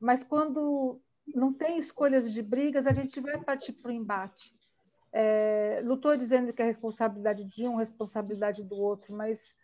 Mas 0.00 0.22
quando 0.22 1.00
não 1.34 1.52
tem 1.52 1.78
escolhas 1.78 2.32
de 2.32 2.42
brigas, 2.42 2.86
a 2.86 2.92
gente 2.92 3.20
vai 3.20 3.38
partir 3.38 3.72
para 3.72 3.90
o 3.90 3.94
embate. 3.94 4.54
É, 5.12 5.82
estou 5.82 6.16
dizendo 6.16 6.52
que 6.52 6.62
é 6.62 6.64
responsabilidade 6.64 7.44
de 7.44 7.66
um, 7.66 7.76
responsabilidade 7.76 8.62
do 8.62 8.76
outro, 8.76 9.14
mas 9.14 9.54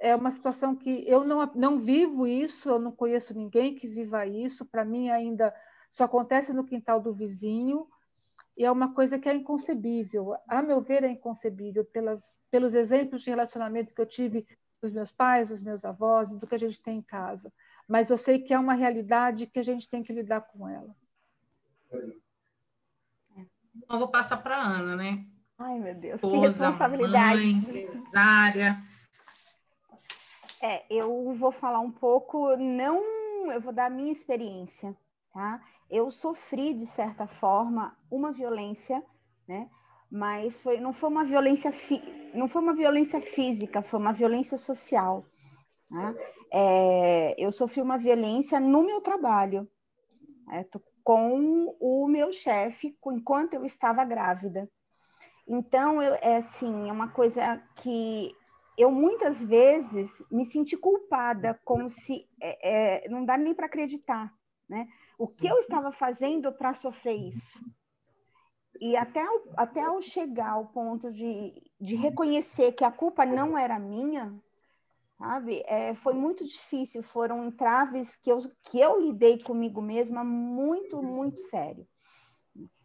é 0.00 0.14
uma 0.14 0.30
situação 0.30 0.74
que 0.74 1.04
eu 1.06 1.24
não, 1.24 1.44
não 1.54 1.78
vivo 1.78 2.26
isso, 2.26 2.68
eu 2.68 2.78
não 2.78 2.92
conheço 2.92 3.34
ninguém 3.34 3.74
que 3.74 3.86
viva 3.86 4.26
isso. 4.26 4.64
Para 4.64 4.84
mim, 4.84 5.10
ainda 5.10 5.54
só 5.90 6.04
acontece 6.04 6.52
no 6.52 6.64
quintal 6.64 7.00
do 7.00 7.12
vizinho, 7.12 7.86
e 8.56 8.64
é 8.64 8.70
uma 8.70 8.94
coisa 8.94 9.18
que 9.18 9.28
é 9.28 9.34
inconcebível. 9.34 10.34
A 10.48 10.62
meu 10.62 10.80
ver, 10.80 11.04
é 11.04 11.08
inconcebível 11.08 11.84
pelas, 11.84 12.38
pelos 12.50 12.74
exemplos 12.74 13.22
de 13.22 13.30
relacionamento 13.30 13.94
que 13.94 14.00
eu 14.00 14.06
tive 14.06 14.46
dos 14.80 14.92
meus 14.92 15.12
pais, 15.12 15.48
dos 15.48 15.62
meus 15.62 15.84
avós, 15.84 16.32
do 16.32 16.46
que 16.46 16.54
a 16.54 16.58
gente 16.58 16.82
tem 16.82 16.98
em 16.98 17.02
casa 17.02 17.52
mas 17.92 18.08
eu 18.08 18.16
sei 18.16 18.38
que 18.38 18.54
é 18.54 18.58
uma 18.58 18.72
realidade 18.72 19.46
que 19.46 19.58
a 19.58 19.62
gente 19.62 19.86
tem 19.86 20.02
que 20.02 20.14
lidar 20.14 20.40
com 20.40 20.66
ela. 20.66 20.96
Eu 23.90 23.98
vou 23.98 24.08
passar 24.08 24.38
para 24.38 24.56
a 24.56 24.66
Ana, 24.66 24.96
né? 24.96 25.26
Ai, 25.58 25.78
meu 25.78 25.94
Deus, 25.94 26.14
Esposa, 26.14 26.34
que 26.34 26.40
responsabilidade. 26.40 27.40
Mãe, 27.40 27.50
empresária. 27.50 28.82
É, 30.62 30.86
eu 30.88 31.34
vou 31.34 31.52
falar 31.52 31.80
um 31.80 31.90
pouco, 31.90 32.56
não, 32.56 33.52
eu 33.52 33.60
vou 33.60 33.74
dar 33.74 33.88
a 33.88 33.90
minha 33.90 34.10
experiência, 34.10 34.96
tá? 35.30 35.60
Eu 35.90 36.10
sofri, 36.10 36.72
de 36.72 36.86
certa 36.86 37.26
forma, 37.26 37.94
uma 38.10 38.32
violência, 38.32 39.04
né? 39.46 39.68
Mas 40.10 40.56
foi, 40.56 40.80
não 40.80 40.94
foi 40.94 41.10
uma 41.10 41.24
violência, 41.24 41.70
fi, 41.70 42.02
não 42.32 42.48
foi 42.48 42.62
uma 42.62 42.74
violência 42.74 43.20
física, 43.20 43.82
foi 43.82 44.00
uma 44.00 44.14
violência 44.14 44.56
social. 44.56 45.26
Né? 45.92 46.16
É, 46.50 47.34
eu 47.38 47.52
sofri 47.52 47.82
uma 47.82 47.98
violência 47.98 48.58
no 48.58 48.82
meu 48.82 49.02
trabalho, 49.02 49.68
é, 50.50 50.66
com 51.04 51.76
o 51.78 52.08
meu 52.08 52.32
chefe, 52.32 52.96
enquanto 53.08 53.54
eu 53.54 53.64
estava 53.64 54.02
grávida. 54.02 54.70
Então, 55.46 56.00
eu, 56.00 56.14
é 56.22 56.36
assim, 56.36 56.88
é 56.88 56.92
uma 56.92 57.08
coisa 57.08 57.62
que 57.76 58.34
eu 58.78 58.90
muitas 58.90 59.38
vezes 59.44 60.10
me 60.30 60.46
senti 60.46 60.78
culpada, 60.78 61.60
como 61.62 61.90
se 61.90 62.26
é, 62.40 63.02
é 63.04 63.08
não 63.08 63.22
dá 63.22 63.36
nem 63.36 63.52
para 63.52 63.66
acreditar, 63.66 64.32
né? 64.66 64.88
O 65.18 65.28
que 65.28 65.46
eu 65.46 65.58
estava 65.58 65.92
fazendo 65.92 66.50
para 66.52 66.72
sofrer 66.72 67.16
isso? 67.16 67.60
E 68.80 68.96
até, 68.96 69.22
até 69.56 69.82
chegar 70.00 70.52
ao 70.52 70.66
ponto 70.68 71.12
de, 71.12 71.52
de 71.78 71.94
reconhecer 71.96 72.72
que 72.72 72.84
a 72.84 72.90
culpa 72.90 73.26
não 73.26 73.58
era 73.58 73.78
minha, 73.78 74.34
sabe? 75.22 75.62
É, 75.66 75.94
foi 75.94 76.14
muito 76.14 76.44
difícil, 76.44 77.00
foram 77.00 77.46
entraves 77.46 78.16
que 78.16 78.30
eu, 78.30 78.38
que 78.64 78.80
eu 78.80 79.00
lidei 79.00 79.40
comigo 79.40 79.80
mesma 79.80 80.24
muito, 80.24 81.00
muito 81.00 81.40
sério. 81.42 81.86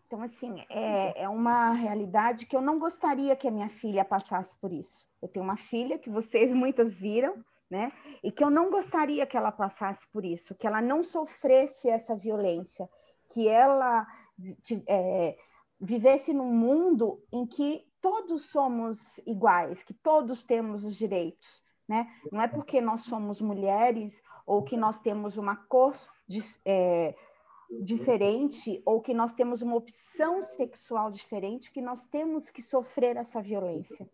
Então, 0.05 0.21
assim, 0.21 0.63
é, 0.69 1.23
é 1.23 1.27
uma 1.27 1.71
realidade 1.71 2.45
que 2.45 2.55
eu 2.55 2.61
não 2.61 2.77
gostaria 2.77 3.35
que 3.35 3.47
a 3.47 3.51
minha 3.51 3.69
filha 3.69 4.05
passasse 4.05 4.55
por 4.61 4.71
isso. 4.71 5.07
Eu 5.19 5.27
tenho 5.27 5.43
uma 5.43 5.57
filha 5.57 5.97
que 5.97 6.11
vocês 6.11 6.49
muitas 6.53 6.95
viram, 6.95 7.43
né? 7.69 7.91
E 8.23 8.31
que 8.31 8.43
eu 8.43 8.51
não 8.51 8.69
gostaria 8.69 9.25
que 9.25 9.35
ela 9.35 9.51
passasse 9.51 10.07
por 10.13 10.23
isso, 10.23 10.55
que 10.55 10.67
ela 10.67 10.81
não 10.81 11.03
sofresse 11.03 11.89
essa 11.89 12.15
violência, 12.15 12.87
que 13.29 13.47
ela 13.47 14.07
é, 14.87 15.35
vivesse 15.81 16.33
num 16.33 16.53
mundo 16.53 17.19
em 17.33 17.47
que 17.47 17.83
todos 17.99 18.43
somos 18.51 19.17
iguais, 19.25 19.83
que 19.83 19.93
todos 19.93 20.43
temos 20.43 20.85
os 20.85 20.95
direitos, 20.95 21.65
né? 21.87 22.07
Não 22.31 22.41
é 22.41 22.47
porque 22.47 22.81
nós 22.81 23.01
somos 23.01 23.39
mulheres 23.39 24.21
ou 24.45 24.63
que 24.63 24.75
nós 24.75 24.99
temos 24.99 25.37
uma 25.37 25.55
cor 25.55 25.93
é, 26.65 27.15
diferente 27.81 28.81
ou 28.85 29.01
que 29.01 29.13
nós 29.13 29.33
temos 29.33 29.61
uma 29.61 29.75
opção 29.75 30.41
sexual 30.41 31.11
diferente 31.11 31.71
que 31.71 31.81
nós 31.81 32.03
temos 32.05 32.49
que 32.49 32.61
sofrer 32.61 33.17
essa 33.17 33.41
violência. 33.41 34.09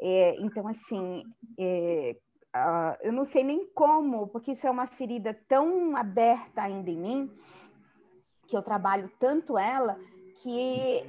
É, 0.00 0.36
então, 0.40 0.66
assim, 0.66 1.22
é, 1.58 2.16
uh, 2.54 2.96
eu 3.02 3.12
não 3.12 3.24
sei 3.24 3.42
nem 3.44 3.66
como, 3.66 4.28
porque 4.28 4.52
isso 4.52 4.66
é 4.66 4.70
uma 4.70 4.86
ferida 4.86 5.38
tão 5.48 5.96
aberta 5.96 6.62
ainda 6.62 6.90
em 6.90 6.98
mim, 6.98 7.30
que 8.46 8.56
eu 8.56 8.62
trabalho 8.62 9.10
tanto 9.18 9.56
ela, 9.56 9.98
que 10.42 11.02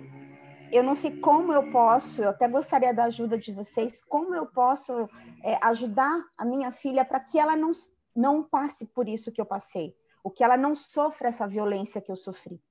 eu 0.71 0.83
não 0.83 0.95
sei 0.95 1.19
como 1.19 1.53
eu 1.53 1.71
posso, 1.71 2.23
eu 2.23 2.29
até 2.29 2.47
gostaria 2.47 2.93
da 2.93 3.05
ajuda 3.05 3.37
de 3.37 3.51
vocês, 3.51 4.03
como 4.03 4.35
eu 4.35 4.45
posso 4.45 5.09
é, 5.43 5.57
ajudar 5.63 6.23
a 6.37 6.45
minha 6.45 6.71
filha 6.71 7.05
para 7.05 7.19
que 7.19 7.39
ela 7.39 7.55
não, 7.55 7.71
não 8.15 8.43
passe 8.43 8.85
por 8.85 9.07
isso 9.07 9.31
que 9.31 9.41
eu 9.41 9.45
passei, 9.45 9.95
o 10.23 10.29
que 10.29 10.43
ela 10.43 10.57
não 10.57 10.75
sofra 10.75 11.29
essa 11.29 11.47
violência 11.47 12.01
que 12.01 12.11
eu 12.11 12.15
sofri. 12.15 12.61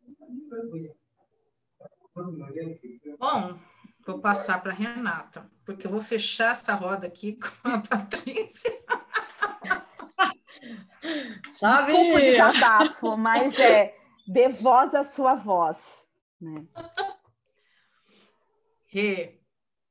Bom, 3.18 3.58
vou 4.06 4.18
passar 4.20 4.62
para 4.62 4.72
Renata, 4.72 5.50
porque 5.64 5.86
eu 5.86 5.90
vou 5.90 6.00
fechar 6.00 6.52
essa 6.52 6.74
roda 6.74 7.06
aqui 7.06 7.38
com 7.62 7.68
a 7.68 7.80
Patrícia. 7.80 8.72
Sabe? 11.54 11.92
Desculpa 11.92 12.18
o 12.18 12.20
desabafo, 12.20 13.16
mas 13.16 13.58
é 13.58 13.96
dê 14.26 14.48
voz 14.48 14.94
à 14.94 15.04
sua 15.04 15.34
voz. 15.34 15.78
Né? 16.40 16.64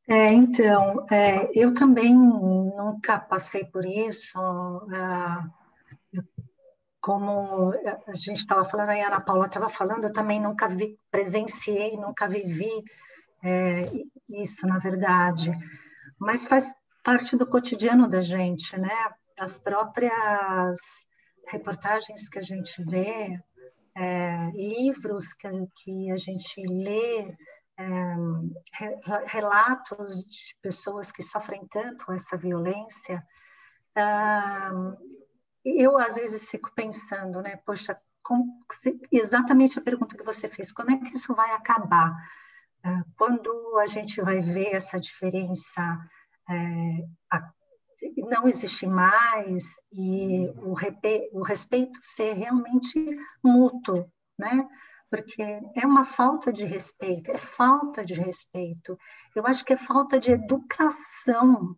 É, 0.07 0.31
então, 0.33 1.05
é, 1.09 1.49
eu 1.53 1.73
também 1.73 2.13
nunca 2.13 3.19
passei 3.19 3.65
por 3.65 3.85
isso. 3.85 4.39
É, 4.91 5.63
como 7.01 7.73
a 8.07 8.15
gente 8.15 8.37
estava 8.37 8.63
falando, 8.63 8.89
a 8.89 9.07
Ana 9.07 9.19
Paula 9.19 9.47
estava 9.47 9.67
falando, 9.67 10.05
eu 10.05 10.13
também 10.13 10.39
nunca 10.39 10.69
vi, 10.69 10.97
presenciei, 11.11 11.97
nunca 11.97 12.29
vivi 12.29 12.71
é, 13.43 13.91
isso, 14.29 14.65
na 14.65 14.79
verdade. 14.79 15.51
Mas 16.17 16.47
faz 16.47 16.73
parte 17.03 17.35
do 17.35 17.45
cotidiano 17.45 18.07
da 18.07 18.21
gente, 18.21 18.79
né? 18.79 19.11
As 19.37 19.59
próprias 19.59 21.05
reportagens 21.47 22.29
que 22.29 22.39
a 22.39 22.41
gente 22.41 22.81
vê, 22.85 23.37
é, 23.95 24.51
livros 24.51 25.33
que, 25.33 25.47
que 25.75 26.11
a 26.11 26.17
gente 26.17 26.65
lê, 26.65 27.35
é, 27.77 28.15
relatos 29.25 30.23
de 30.23 30.55
pessoas 30.61 31.11
que 31.11 31.23
sofrem 31.23 31.65
tanto 31.67 32.11
essa 32.11 32.37
violência, 32.37 33.25
eu 35.65 35.97
às 35.97 36.15
vezes 36.15 36.49
fico 36.49 36.71
pensando, 36.75 37.41
né, 37.41 37.57
poxa, 37.65 37.99
exatamente 39.11 39.79
a 39.79 39.81
pergunta 39.81 40.17
que 40.17 40.23
você 40.23 40.47
fez, 40.47 40.71
como 40.71 40.91
é 40.91 40.97
que 40.97 41.15
isso 41.15 41.35
vai 41.35 41.51
acabar? 41.51 42.13
Ah, 42.83 43.03
quando 43.17 43.77
a 43.79 43.85
gente 43.85 44.21
vai 44.21 44.41
ver 44.41 44.73
essa 44.73 44.99
diferença 44.99 45.97
é, 46.49 47.07
não 48.17 48.47
existir 48.47 48.87
mais 48.87 49.81
e 49.91 50.47
o, 50.57 50.73
o 51.39 51.43
respeito 51.43 51.99
ser 52.01 52.33
realmente 52.33 53.17
mútuo, 53.41 54.11
né? 54.37 54.67
Porque 55.13 55.43
é 55.43 55.85
uma 55.85 56.03
falta 56.03 56.51
de 56.51 56.65
respeito, 56.65 57.29
é 57.29 57.37
falta 57.37 58.03
de 58.03 58.15
respeito. 58.15 58.97
Eu 59.35 59.45
acho 59.45 59.63
que 59.63 59.73
é 59.73 59.77
falta 59.77 60.19
de 60.19 60.31
educação. 60.31 61.77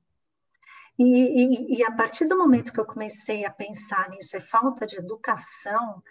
E, 0.98 1.04
e, 1.04 1.78
e, 1.78 1.84
a 1.84 1.92
partir 1.92 2.30
do 2.30 2.38
momento 2.38 2.72
que 2.72 2.80
eu 2.80 2.86
comecei 2.86 3.44
a 3.44 3.52
pensar 3.52 4.10
nisso, 4.10 4.38
é 4.38 4.40
falta 4.40 4.86
de 4.86 4.96
educação, 4.96 6.02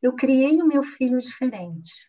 eu 0.00 0.14
criei 0.14 0.62
o 0.62 0.66
meu 0.68 0.84
filho 0.84 1.18
diferente. 1.18 2.08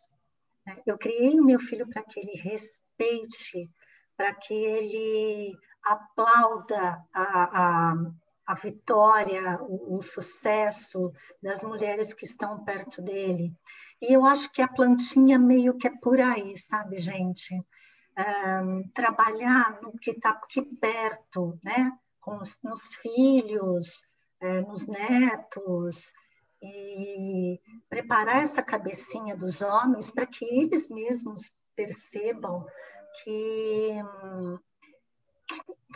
Né? 0.64 0.78
Eu 0.86 1.00
criei 1.00 1.40
o 1.40 1.44
meu 1.44 1.60
filho 1.60 1.90
para 1.90 2.04
que 2.04 2.20
ele 2.20 2.40
respeite, 2.40 3.68
para 4.16 4.36
que 4.36 4.54
ele 4.54 5.58
aplauda 5.84 7.04
a, 7.12 7.90
a 7.90 7.96
a 8.50 8.56
vitória, 8.56 9.60
o, 9.62 9.98
o, 9.98 10.02
sucesso 10.02 11.14
das 11.40 11.64
mulheres 11.64 12.16
que 12.16 12.26
estão 12.26 12.64
perto 12.64 13.00
dele. 13.00 13.54
E 14.02 14.12
eu 14.12 14.26
acho 14.26 14.52
que 14.52 14.60
a 14.60 14.68
plantinha 14.68 15.38
meio 15.38 15.78
que 15.78 15.88
é 15.88 15.92
por 16.02 16.20
aí, 16.20 16.58
sabe, 16.58 16.98
gente? 16.98 17.54
Um, 18.18 18.90
trabalhar 18.92 19.80
no 19.84 19.96
que 20.00 20.10
está 20.10 20.32
aqui 20.32 20.64
perto, 20.64 21.60
né? 21.64 21.92
Com 22.20 22.40
os, 22.40 22.60
nos 22.64 22.88
filhos, 22.96 24.02
é, 24.42 24.62
nos 24.62 24.88
netos, 24.88 26.12
e 26.60 27.62
preparar 27.88 28.42
essa 28.42 28.64
cabecinha 28.64 29.38
dos 29.38 29.62
homens 29.62 30.10
para 30.10 30.26
que 30.26 30.44
eles 30.44 30.90
mesmos 30.90 31.54
percebam 31.76 32.66
que 33.24 34.02
hum, 34.24 34.58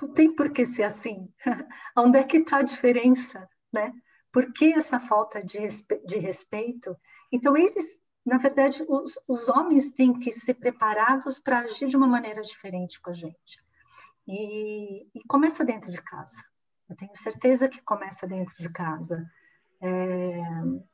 não 0.01 0.13
tem 0.13 0.33
por 0.33 0.51
que 0.51 0.65
ser 0.65 0.83
assim. 0.83 1.31
Onde 1.97 2.19
é 2.19 2.23
que 2.23 2.37
está 2.37 2.57
a 2.57 2.63
diferença, 2.63 3.47
né? 3.71 3.93
Por 4.31 4.51
que 4.51 4.73
essa 4.73 4.99
falta 4.99 5.43
de, 5.43 5.59
respe 5.59 6.01
de 6.05 6.17
respeito? 6.17 6.97
Então, 7.31 7.55
eles, 7.55 7.99
na 8.25 8.37
verdade, 8.37 8.83
os, 8.87 9.19
os 9.27 9.47
homens 9.47 9.91
têm 9.93 10.19
que 10.19 10.31
ser 10.31 10.55
preparados 10.55 11.39
para 11.39 11.59
agir 11.59 11.87
de 11.87 11.95
uma 11.95 12.07
maneira 12.07 12.41
diferente 12.41 12.99
com 12.99 13.11
a 13.11 13.13
gente. 13.13 13.63
E, 14.27 15.07
e, 15.13 15.23
começa 15.27 15.63
dentro 15.63 15.91
de 15.91 16.01
casa. 16.01 16.43
Eu 16.89 16.95
tenho 16.95 17.15
certeza 17.15 17.69
que 17.69 17.81
começa 17.81 18.25
dentro 18.27 18.55
de 18.57 18.69
casa. 18.71 19.29
É, 19.81 20.41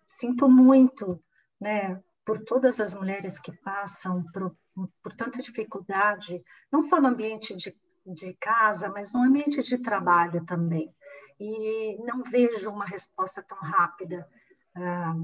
sinto 0.05 0.49
muito, 0.49 1.21
né, 1.59 2.01
por 2.25 2.43
todas 2.43 2.79
as 2.79 2.93
mulheres 2.93 3.39
que 3.39 3.51
passam 3.51 4.23
por, 4.33 4.55
por 5.01 5.13
tanta 5.15 5.41
dificuldade, 5.41 6.43
não 6.71 6.81
só 6.81 6.99
no 6.99 7.07
ambiente 7.07 7.55
de 7.55 7.75
de 8.05 8.33
casa, 8.35 8.89
mas 8.89 9.13
no 9.13 9.21
ambiente 9.21 9.61
de 9.61 9.77
trabalho 9.77 10.45
também. 10.45 10.93
E 11.39 11.97
não 12.03 12.23
vejo 12.23 12.69
uma 12.69 12.85
resposta 12.85 13.41
tão 13.41 13.57
rápida 13.57 14.27
ah, 14.75 15.15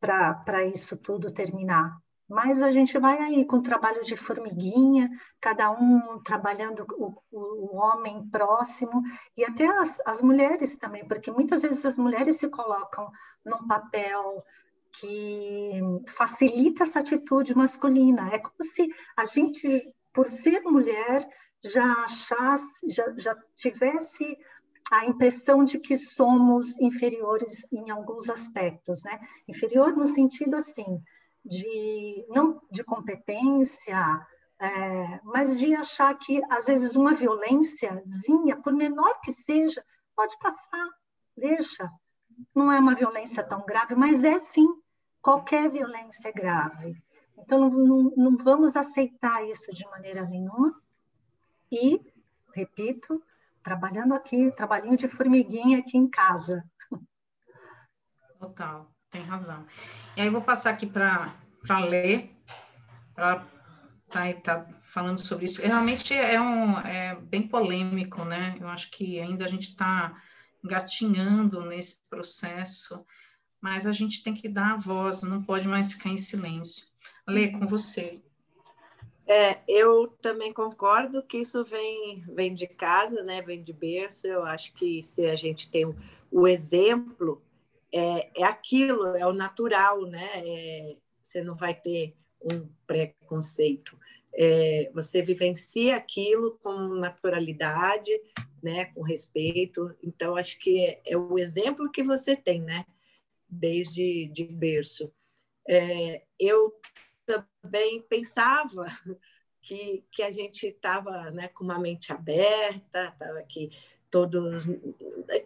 para 0.00 0.64
isso 0.64 0.96
tudo 0.96 1.32
terminar. 1.32 1.96
Mas 2.28 2.62
a 2.62 2.70
gente 2.70 2.96
vai 2.96 3.18
aí 3.18 3.44
com 3.44 3.56
o 3.56 3.62
trabalho 3.62 4.04
de 4.04 4.16
formiguinha, 4.16 5.10
cada 5.40 5.68
um 5.72 6.20
trabalhando 6.22 6.86
o, 6.96 7.20
o, 7.28 7.74
o 7.74 7.76
homem 7.76 8.28
próximo, 8.30 9.02
e 9.36 9.44
até 9.44 9.66
as, 9.66 10.00
as 10.06 10.22
mulheres 10.22 10.76
também, 10.76 11.06
porque 11.08 11.30
muitas 11.32 11.62
vezes 11.62 11.84
as 11.84 11.98
mulheres 11.98 12.36
se 12.36 12.48
colocam 12.48 13.10
num 13.44 13.66
papel 13.66 14.44
que 14.92 15.80
facilita 16.06 16.84
essa 16.84 17.00
atitude 17.00 17.56
masculina. 17.56 18.28
É 18.32 18.38
como 18.38 18.62
se 18.62 18.88
a 19.16 19.24
gente, 19.24 19.92
por 20.12 20.26
ser 20.26 20.62
mulher, 20.62 21.28
já 21.62 22.04
achasse, 22.04 22.88
já, 22.88 23.12
já 23.16 23.36
tivesse 23.54 24.38
a 24.90 25.06
impressão 25.06 25.62
de 25.62 25.78
que 25.78 25.96
somos 25.96 26.78
inferiores 26.80 27.66
em 27.72 27.90
alguns 27.90 28.28
aspectos, 28.28 29.04
né? 29.04 29.20
Inferior 29.46 29.94
no 29.96 30.06
sentido 30.06 30.56
assim 30.56 31.02
de 31.44 32.26
não 32.28 32.60
de 32.70 32.84
competência, 32.84 34.26
é, 34.58 35.20
mas 35.24 35.58
de 35.58 35.74
achar 35.74 36.12
que 36.18 36.42
às 36.50 36.66
vezes 36.66 36.96
uma 36.96 37.14
violênciazinha, 37.14 38.60
por 38.60 38.72
menor 38.72 39.20
que 39.22 39.32
seja, 39.32 39.84
pode 40.14 40.38
passar, 40.38 40.88
deixa. 41.36 41.88
Não 42.54 42.70
é 42.70 42.78
uma 42.78 42.94
violência 42.94 43.42
tão 43.42 43.64
grave, 43.64 43.94
mas 43.94 44.24
é 44.24 44.38
sim. 44.38 44.68
Qualquer 45.22 45.70
violência 45.70 46.28
é 46.28 46.32
grave. 46.32 47.02
Então 47.38 47.58
não, 47.58 47.70
não, 47.70 48.12
não 48.16 48.36
vamos 48.36 48.76
aceitar 48.76 49.46
isso 49.48 49.72
de 49.72 49.84
maneira 49.86 50.24
nenhuma 50.24 50.79
e, 51.70 52.00
repito, 52.54 53.22
trabalhando 53.62 54.14
aqui, 54.14 54.50
trabalhinho 54.52 54.96
de 54.96 55.08
formiguinha 55.08 55.78
aqui 55.78 55.96
em 55.96 56.08
casa. 56.08 56.64
Total, 58.38 58.90
tem 59.10 59.22
razão. 59.22 59.66
E 60.16 60.22
aí 60.22 60.30
vou 60.30 60.42
passar 60.42 60.70
aqui 60.70 60.86
para 60.86 61.34
ler, 61.80 62.34
ela 63.16 63.46
tá, 64.08 64.32
tá 64.42 64.66
falando 64.82 65.18
sobre 65.18 65.44
isso. 65.44 65.62
Realmente 65.62 66.14
é, 66.14 66.40
um, 66.40 66.78
é 66.80 67.14
bem 67.16 67.46
polêmico, 67.46 68.24
né? 68.24 68.56
Eu 68.60 68.68
acho 68.68 68.90
que 68.90 69.20
ainda 69.20 69.44
a 69.44 69.48
gente 69.48 69.68
está 69.70 70.20
gatinhando 70.64 71.64
nesse 71.64 72.08
processo, 72.08 73.04
mas 73.60 73.86
a 73.86 73.92
gente 73.92 74.22
tem 74.22 74.34
que 74.34 74.48
dar 74.48 74.72
a 74.72 74.76
voz, 74.76 75.22
não 75.22 75.42
pode 75.42 75.68
mais 75.68 75.92
ficar 75.92 76.10
em 76.10 76.16
silêncio. 76.16 76.86
Lê 77.26 77.48
com 77.48 77.66
você. 77.66 78.22
É, 79.30 79.60
eu 79.68 80.08
também 80.20 80.52
concordo 80.52 81.22
que 81.22 81.38
isso 81.38 81.64
vem, 81.64 82.24
vem 82.34 82.52
de 82.52 82.66
casa, 82.66 83.22
né? 83.22 83.40
vem 83.40 83.62
de 83.62 83.72
berço. 83.72 84.26
Eu 84.26 84.42
acho 84.42 84.74
que 84.74 85.04
se 85.04 85.24
a 85.26 85.36
gente 85.36 85.70
tem 85.70 85.86
o, 86.32 86.48
exemplo, 86.48 87.40
é, 87.92 88.40
é 88.40 88.42
aquilo, 88.42 89.06
é 89.14 89.24
o 89.24 89.32
natural, 89.32 90.04
né? 90.04 90.28
É, 90.34 90.96
você 91.22 91.44
não 91.44 91.54
vai 91.54 91.72
ter 91.72 92.16
um 92.42 92.66
preconceito. 92.84 93.96
É, 94.34 94.90
você 94.92 95.22
vivencia 95.22 95.94
aquilo 95.94 96.58
com 96.60 96.72
naturalidade, 96.96 98.10
né? 98.60 98.86
com 98.86 99.00
respeito. 99.00 99.94
Então, 100.02 100.34
acho 100.34 100.58
que 100.58 100.84
é, 100.84 101.00
é 101.06 101.16
o 101.16 101.38
exemplo 101.38 101.92
que 101.92 102.02
você 102.02 102.34
tem, 102.34 102.62
né? 102.62 102.84
desde 103.48 104.26
de 104.26 104.42
berço. 104.42 105.12
É, 105.68 106.22
eu 106.36 106.74
também 107.62 108.02
pensava 108.02 108.86
que, 109.62 110.04
que 110.10 110.22
a 110.22 110.30
gente 110.30 110.66
estava 110.66 111.30
né, 111.30 111.48
com 111.48 111.64
uma 111.64 111.78
mente 111.78 112.12
aberta, 112.12 113.08
estava 113.08 113.42
que 113.42 113.70
todos 114.10 114.66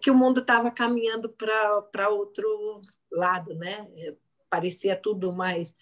que 0.01 0.11
o 0.11 0.15
mundo 0.15 0.41
estava 0.41 0.71
caminhando 0.71 1.29
para 1.29 2.09
outro 2.09 2.81
lado, 3.13 3.55
né? 3.55 3.87
Parecia 4.49 4.97
tudo 4.97 5.33
mais 5.33 5.77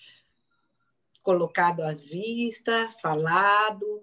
colocado 1.23 1.83
à 1.83 1.95
vista, 1.95 2.91
falado, 3.01 4.03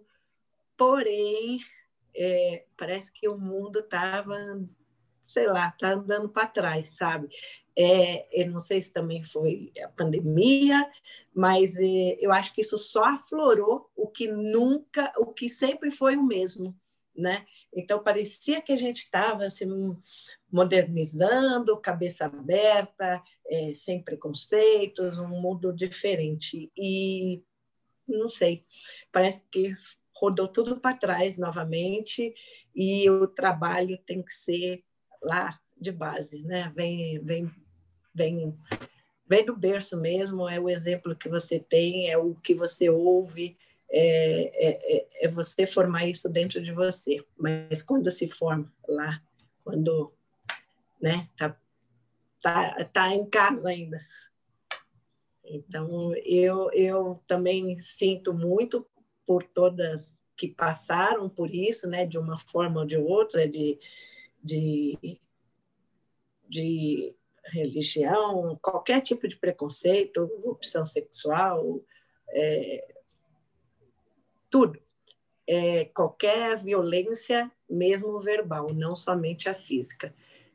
porém, 0.78 1.60
é, 2.16 2.66
parece 2.78 3.12
que 3.12 3.28
o 3.28 3.38
mundo 3.38 3.80
estava, 3.80 4.36
sei 5.30 5.46
lá, 5.46 5.72
tá 5.72 5.94
andando 5.94 6.28
para 6.28 6.48
trás, 6.48 6.94
sabe? 6.94 7.30
É, 7.78 8.26
eu 8.42 8.50
não 8.50 8.60
sei 8.60 8.82
se 8.82 8.92
também 8.92 9.24
foi 9.24 9.72
a 9.84 9.88
pandemia, 9.90 10.90
mas 11.34 11.78
é, 11.78 12.18
eu 12.20 12.32
acho 12.32 12.52
que 12.52 12.62
isso 12.62 12.78
só 12.78 13.06
aflorou 13.06 13.90
o 13.96 14.08
que 14.08 14.28
nunca, 14.28 15.12
o 15.18 15.28
que 15.28 15.48
sempre 15.48 15.92
foi 15.92 16.18
o 16.18 16.26
mesmo, 16.26 16.76
né? 17.16 17.46
Então 17.72 18.04
parecia 18.04 18.60
que 18.60 18.72
a 18.72 18.78
gente 18.78 19.04
estava 19.04 19.44
assim, 19.44 19.68
modernizando, 20.52 21.80
cabeça 21.80 22.26
aberta, 22.26 23.22
é, 23.48 23.74
sem 23.76 24.02
preconceitos, 24.02 25.20
um 25.20 25.28
mundo 25.28 25.72
diferente 25.72 26.72
e 26.76 27.44
não 28.08 28.28
sei, 28.28 28.66
parece 29.12 29.44
que 29.52 29.76
rodou 30.20 30.48
tudo 30.48 30.80
para 30.80 30.98
trás 30.98 31.38
novamente 31.38 32.34
e 32.76 33.10
o 33.10 33.28
trabalho 33.28 33.98
tem 34.06 34.24
que 34.24 34.34
ser 34.34 34.84
lá 35.22 35.60
de 35.80 35.92
base, 35.92 36.44
né? 36.44 36.72
Vem, 36.76 37.20
vem, 37.20 37.52
vem, 38.14 38.58
vem 39.28 39.46
do 39.46 39.56
berço 39.56 39.98
mesmo. 39.98 40.48
É 40.48 40.60
o 40.60 40.70
exemplo 40.70 41.16
que 41.16 41.30
você 41.30 41.60
tem, 41.60 42.10
é 42.10 42.18
o 42.18 42.36
que 42.36 42.54
você 42.54 42.90
ouve, 42.90 43.58
é, 43.90 44.68
é, 44.68 44.98
é, 44.98 45.26
é 45.26 45.28
você 45.28 45.66
formar 45.66 46.06
isso 46.06 46.30
dentro 46.30 46.62
de 46.62 46.72
você. 46.72 47.24
Mas 47.38 47.82
quando 47.82 48.12
se 48.12 48.30
forma 48.30 48.72
lá, 48.88 49.22
quando, 49.64 50.14
né? 51.02 51.30
Tá, 51.38 51.58
tá, 52.42 52.86
tá 52.86 53.14
em 53.14 53.26
casa 53.26 53.68
ainda. 53.68 54.00
Então, 55.44 56.14
eu, 56.26 56.70
eu 56.74 57.24
também 57.26 57.76
sinto 57.80 58.34
muito 58.34 58.86
por 59.26 59.44
todas 59.44 60.18
que 60.38 60.48
passaram 60.48 61.28
por 61.28 61.54
isso, 61.54 61.88
né, 61.88 62.06
de 62.06 62.18
uma 62.18 62.38
forma 62.38 62.80
ou 62.80 62.86
de 62.86 62.98
outra, 62.98 63.48
de, 63.48 63.78
de, 64.44 65.20
de 66.48 67.16
religião, 67.46 68.58
qualquer 68.62 69.02
tipo 69.02 69.28
de 69.28 69.38
preconceito, 69.38 70.30
opção 70.44 70.86
sexual, 70.86 71.82
é, 72.32 72.96
tudo. 74.50 74.80
É, 75.48 75.86
qualquer 75.86 76.58
violência, 76.58 77.52
mesmo 77.68 78.20
verbal, 78.20 78.68
não 78.74 78.96
somente 78.96 79.50
a 79.50 79.56
física. 79.56 80.14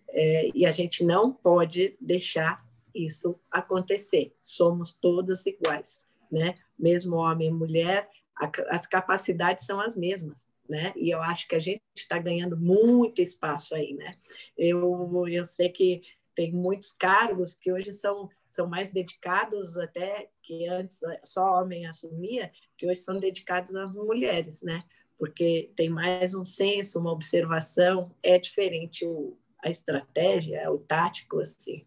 É, 0.09 0.51
e 0.55 0.64
a 0.64 0.70
gente 0.70 1.05
não 1.05 1.33
pode 1.33 1.97
deixar 2.01 2.64
isso 2.94 3.38
acontecer. 3.51 4.33
Somos 4.40 4.92
todas 4.92 5.44
iguais, 5.47 6.07
né? 6.31 6.55
Mesmo 6.79 7.16
homem 7.16 7.49
e 7.49 7.53
mulher, 7.53 8.09
a, 8.37 8.51
as 8.68 8.87
capacidades 8.87 9.66
são 9.66 9.81
as 9.81 9.97
mesmas. 9.97 10.49
Né? 10.68 10.92
E 10.96 11.11
eu 11.11 11.20
acho 11.20 11.46
que 11.46 11.55
a 11.55 11.61
gente 11.61 11.83
está 11.94 12.18
ganhando 12.18 12.57
muito 12.57 13.20
espaço 13.20 13.74
aí, 13.74 13.92
né? 13.92 14.16
Eu, 14.57 15.27
eu 15.29 15.44
sei 15.44 15.68
que 15.68 16.03
tem 16.35 16.53
muitos 16.53 16.92
cargos 16.92 17.55
que 17.55 17.72
hoje 17.72 17.92
são, 17.92 18.29
são 18.48 18.66
mais 18.66 18.90
dedicados 18.90 19.77
até 19.77 20.29
que 20.42 20.66
antes 20.66 21.00
só 21.24 21.61
homem 21.61 21.87
assumia, 21.87 22.50
que 22.77 22.87
hoje 22.87 23.00
são 23.00 23.18
dedicados 23.18 23.74
às 23.74 23.92
mulheres, 23.92 24.62
né? 24.62 24.83
Porque 25.18 25.70
tem 25.77 25.88
mais 25.88 26.35
um 26.35 26.44
senso, 26.44 26.98
uma 26.98 27.12
observação, 27.12 28.14
é 28.22 28.38
diferente 28.38 29.07
o, 29.07 29.38
a 29.62 29.70
estratégia, 29.70 30.70
o 30.70 30.79
tático, 30.79 31.40
assim. 31.40 31.87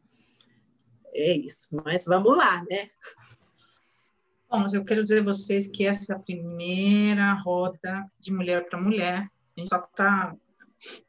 É 1.14 1.36
isso, 1.36 1.68
mas 1.72 2.06
vamos 2.06 2.38
lá, 2.38 2.64
né? 2.70 2.90
Bom, 4.50 4.66
eu 4.74 4.86
quero 4.86 5.02
dizer 5.02 5.20
a 5.20 5.26
vocês 5.26 5.68
que 5.68 5.86
essa 5.86 6.14
é 6.14 6.16
a 6.16 6.20
primeira 6.20 7.34
roda 7.34 8.10
de 8.18 8.32
mulher 8.32 8.66
para 8.70 8.80
mulher. 8.80 9.30
A 9.58 9.60
gente 9.60 9.70
só 9.70 9.80
está 9.80 10.34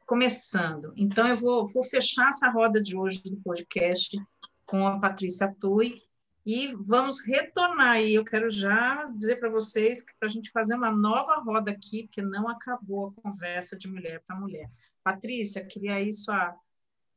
começando. 0.05 0.91
Então, 0.97 1.25
eu 1.25 1.37
vou, 1.37 1.65
vou, 1.65 1.85
fechar 1.85 2.27
essa 2.29 2.49
roda 2.49 2.83
de 2.83 2.97
hoje 2.97 3.21
do 3.23 3.37
podcast 3.37 4.21
com 4.65 4.85
a 4.85 4.99
Patrícia 4.99 5.55
Tui 5.57 6.01
e 6.45 6.75
vamos 6.75 7.23
retornar. 7.23 8.01
E 8.01 8.13
eu 8.15 8.25
quero 8.25 8.51
já 8.51 9.05
dizer 9.05 9.37
para 9.37 9.49
vocês 9.49 10.03
que 10.03 10.13
para 10.19 10.27
a 10.27 10.31
gente 10.31 10.51
fazer 10.51 10.75
uma 10.75 10.91
nova 10.91 11.35
roda 11.35 11.71
aqui, 11.71 12.07
porque 12.07 12.21
não 12.21 12.49
acabou 12.49 13.07
a 13.07 13.21
conversa 13.21 13.77
de 13.77 13.87
mulher 13.87 14.21
para 14.27 14.37
mulher. 14.37 14.69
Patrícia, 15.01 15.65
queria 15.65 15.95
aí 15.95 16.11
sua, 16.11 16.53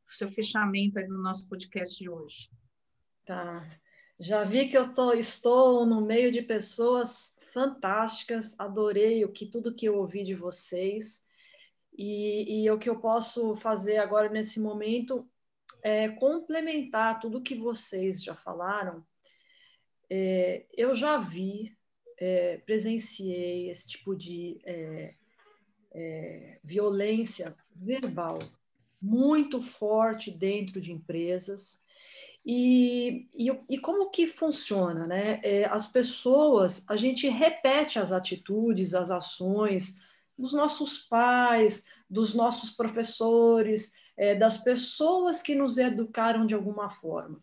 seu 0.08 0.30
fechamento 0.30 1.00
aí 1.00 1.08
no 1.08 1.20
nosso 1.20 1.48
podcast 1.48 1.98
de 1.98 2.08
hoje. 2.08 2.48
Tá. 3.26 3.81
Já 4.22 4.44
vi 4.44 4.68
que 4.68 4.78
eu 4.78 4.94
tô, 4.94 5.12
estou 5.14 5.84
no 5.84 6.00
meio 6.00 6.30
de 6.30 6.40
pessoas 6.42 7.36
fantásticas, 7.52 8.54
adorei 8.56 9.24
o 9.24 9.32
que 9.32 9.46
tudo 9.46 9.74
que 9.74 9.86
eu 9.86 9.96
ouvi 9.96 10.22
de 10.22 10.32
vocês. 10.32 11.26
E, 11.92 12.62
e 12.62 12.70
o 12.70 12.78
que 12.78 12.88
eu 12.88 13.00
posso 13.00 13.56
fazer 13.56 13.96
agora 13.96 14.28
nesse 14.28 14.60
momento 14.60 15.28
é 15.82 16.08
complementar 16.08 17.18
tudo 17.18 17.42
que 17.42 17.56
vocês 17.56 18.22
já 18.22 18.36
falaram. 18.36 19.04
É, 20.08 20.66
eu 20.72 20.94
já 20.94 21.18
vi, 21.18 21.76
é, 22.16 22.58
presenciei 22.58 23.70
esse 23.70 23.88
tipo 23.88 24.14
de 24.14 24.60
é, 24.64 25.14
é 25.90 26.60
violência 26.62 27.56
verbal 27.74 28.38
muito 29.00 29.60
forte 29.60 30.30
dentro 30.30 30.80
de 30.80 30.92
empresas 30.92 31.81
e, 32.44 33.28
e, 33.34 33.60
e, 33.70 33.78
como 33.78 34.10
que 34.10 34.26
funciona, 34.26 35.06
né? 35.06 35.40
É, 35.44 35.64
as 35.66 35.86
pessoas, 35.86 36.88
a 36.90 36.96
gente 36.96 37.28
repete 37.28 38.00
as 38.00 38.10
atitudes, 38.10 38.94
as 38.94 39.10
ações 39.12 40.04
dos 40.36 40.52
nossos 40.52 40.98
pais, 40.98 41.86
dos 42.10 42.34
nossos 42.34 42.70
professores, 42.70 43.92
é, 44.16 44.34
das 44.34 44.58
pessoas 44.58 45.40
que 45.40 45.54
nos 45.54 45.78
educaram 45.78 46.44
de 46.44 46.54
alguma 46.54 46.90
forma. 46.90 47.40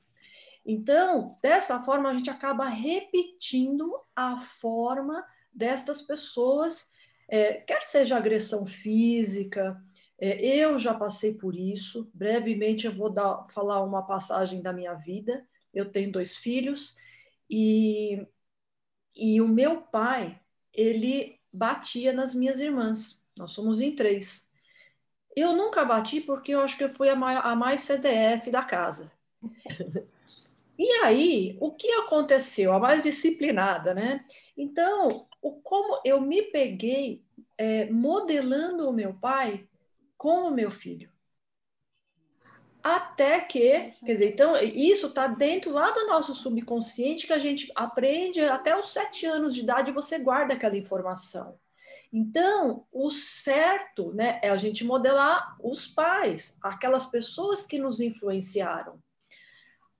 Então, 0.65 1.37
dessa 1.41 1.79
forma, 1.79 2.09
a 2.09 2.13
gente 2.13 2.29
acaba 2.29 2.67
repetindo 2.67 3.91
a 4.13 4.39
forma 4.39 5.25
destas 5.51 6.01
pessoas, 6.01 6.91
é, 7.27 7.53
quer 7.53 7.81
seja 7.83 8.17
agressão 8.17 8.67
física, 8.67 9.81
é, 10.19 10.45
eu 10.45 10.77
já 10.77 10.93
passei 10.93 11.35
por 11.35 11.55
isso. 11.55 12.09
Brevemente 12.13 12.85
eu 12.85 12.93
vou 12.93 13.09
dar, 13.09 13.47
falar 13.49 13.83
uma 13.83 14.01
passagem 14.05 14.61
da 14.61 14.73
minha 14.73 14.93
vida. 14.93 15.47
Eu 15.73 15.91
tenho 15.91 16.11
dois 16.11 16.35
filhos 16.35 16.97
e, 17.49 18.25
e 19.15 19.39
o 19.41 19.47
meu 19.47 19.81
pai, 19.81 20.39
ele 20.73 21.39
batia 21.51 22.11
nas 22.11 22.33
minhas 22.33 22.59
irmãs. 22.59 23.25
Nós 23.37 23.51
somos 23.51 23.79
em 23.79 23.95
três. 23.95 24.51
Eu 25.35 25.55
nunca 25.55 25.85
bati 25.85 26.19
porque 26.19 26.53
eu 26.53 26.59
acho 26.61 26.77
que 26.77 26.83
eu 26.83 26.89
fui 26.89 27.09
a 27.09 27.15
mais, 27.15 27.39
a 27.43 27.55
mais 27.55 27.81
CDF 27.81 28.51
da 28.51 28.63
casa. 28.63 29.11
E 30.77 30.89
aí, 31.03 31.57
o 31.59 31.73
que 31.73 31.91
aconteceu? 31.91 32.71
A 32.71 32.79
mais 32.79 33.03
disciplinada, 33.03 33.93
né? 33.93 34.25
Então, 34.55 35.27
o, 35.41 35.51
como 35.61 36.01
eu 36.05 36.21
me 36.21 36.41
peguei 36.41 37.21
é, 37.57 37.89
modelando 37.91 38.89
o 38.89 38.93
meu 38.93 39.13
pai 39.13 39.67
com 40.19 40.49
o 40.49 40.51
meu 40.51 40.69
filho. 40.69 41.09
Até 42.83 43.39
que, 43.39 43.93
quer 44.05 44.13
dizer, 44.13 44.33
então, 44.33 44.55
isso 44.57 45.07
está 45.07 45.27
dentro 45.27 45.71
lá 45.71 45.89
do 45.91 46.07
nosso 46.07 46.35
subconsciente 46.35 47.25
que 47.25 47.33
a 47.33 47.39
gente 47.39 47.71
aprende 47.73 48.41
até 48.41 48.77
os 48.77 48.91
sete 48.91 49.25
anos 49.25 49.55
de 49.55 49.61
idade 49.61 49.91
você 49.93 50.19
guarda 50.19 50.53
aquela 50.53 50.77
informação. 50.77 51.57
Então, 52.11 52.85
o 52.91 53.09
certo 53.09 54.13
né, 54.13 54.39
é 54.43 54.49
a 54.49 54.57
gente 54.57 54.83
modelar 54.83 55.55
os 55.61 55.87
pais, 55.87 56.59
aquelas 56.61 57.05
pessoas 57.05 57.65
que 57.65 57.79
nos 57.79 58.01
influenciaram. 58.01 59.01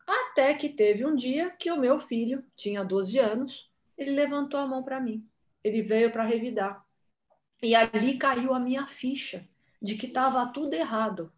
Até 0.06 0.54
que 0.54 0.70
teve 0.70 1.06
um 1.06 1.16
dia 1.16 1.52
que 1.52 1.72
o 1.72 1.80
meu 1.80 2.00
filho, 2.00 2.44
tinha 2.58 2.84
12 2.84 3.20
anos, 3.20 3.72
ele 3.98 4.12
levantou 4.12 4.60
a 4.60 4.68
mão 4.68 4.84
para 4.84 5.00
mim. 5.00 5.26
Ele 5.64 5.82
veio 5.82 6.12
para 6.12 6.24
revidar. 6.24 6.84
E 7.62 7.76
ali 7.76 8.18
caiu 8.18 8.54
a 8.54 8.60
minha 8.60 8.88
ficha 8.88 9.48
de 9.82 9.96
que 9.96 10.08
estava 10.08 10.48
tudo 10.48 10.74
errado. 10.74 11.32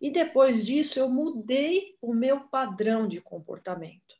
E 0.00 0.10
depois 0.10 0.66
disso, 0.66 0.98
eu 0.98 1.08
mudei 1.08 1.96
o 2.00 2.12
meu 2.12 2.40
padrão 2.40 3.06
de 3.06 3.20
comportamento. 3.20 4.16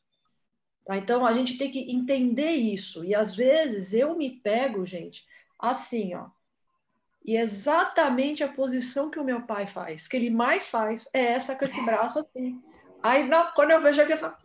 Tá? 0.85 0.97
Então, 0.97 1.25
a 1.25 1.33
gente 1.33 1.57
tem 1.57 1.71
que 1.71 1.91
entender 1.91 2.51
isso. 2.51 3.03
E 3.03 3.13
às 3.13 3.35
vezes 3.35 3.93
eu 3.93 4.15
me 4.15 4.29
pego, 4.41 4.85
gente, 4.85 5.25
assim, 5.59 6.13
ó. 6.15 6.29
E 7.25 7.37
exatamente 7.37 8.43
a 8.43 8.51
posição 8.51 9.09
que 9.09 9.19
o 9.19 9.23
meu 9.23 9.43
pai 9.43 9.65
faz, 9.65 10.07
que 10.07 10.17
ele 10.17 10.29
mais 10.29 10.67
faz, 10.67 11.09
é 11.13 11.23
essa 11.33 11.57
com 11.57 11.63
esse 11.63 11.81
braço 11.85 12.19
assim. 12.19 12.61
Aí, 13.01 13.27
não, 13.27 13.51
quando 13.53 13.71
eu 13.71 13.81
vejo 13.81 14.01
aqui, 14.01 14.13
eu 14.13 14.17
falo, 14.17 14.35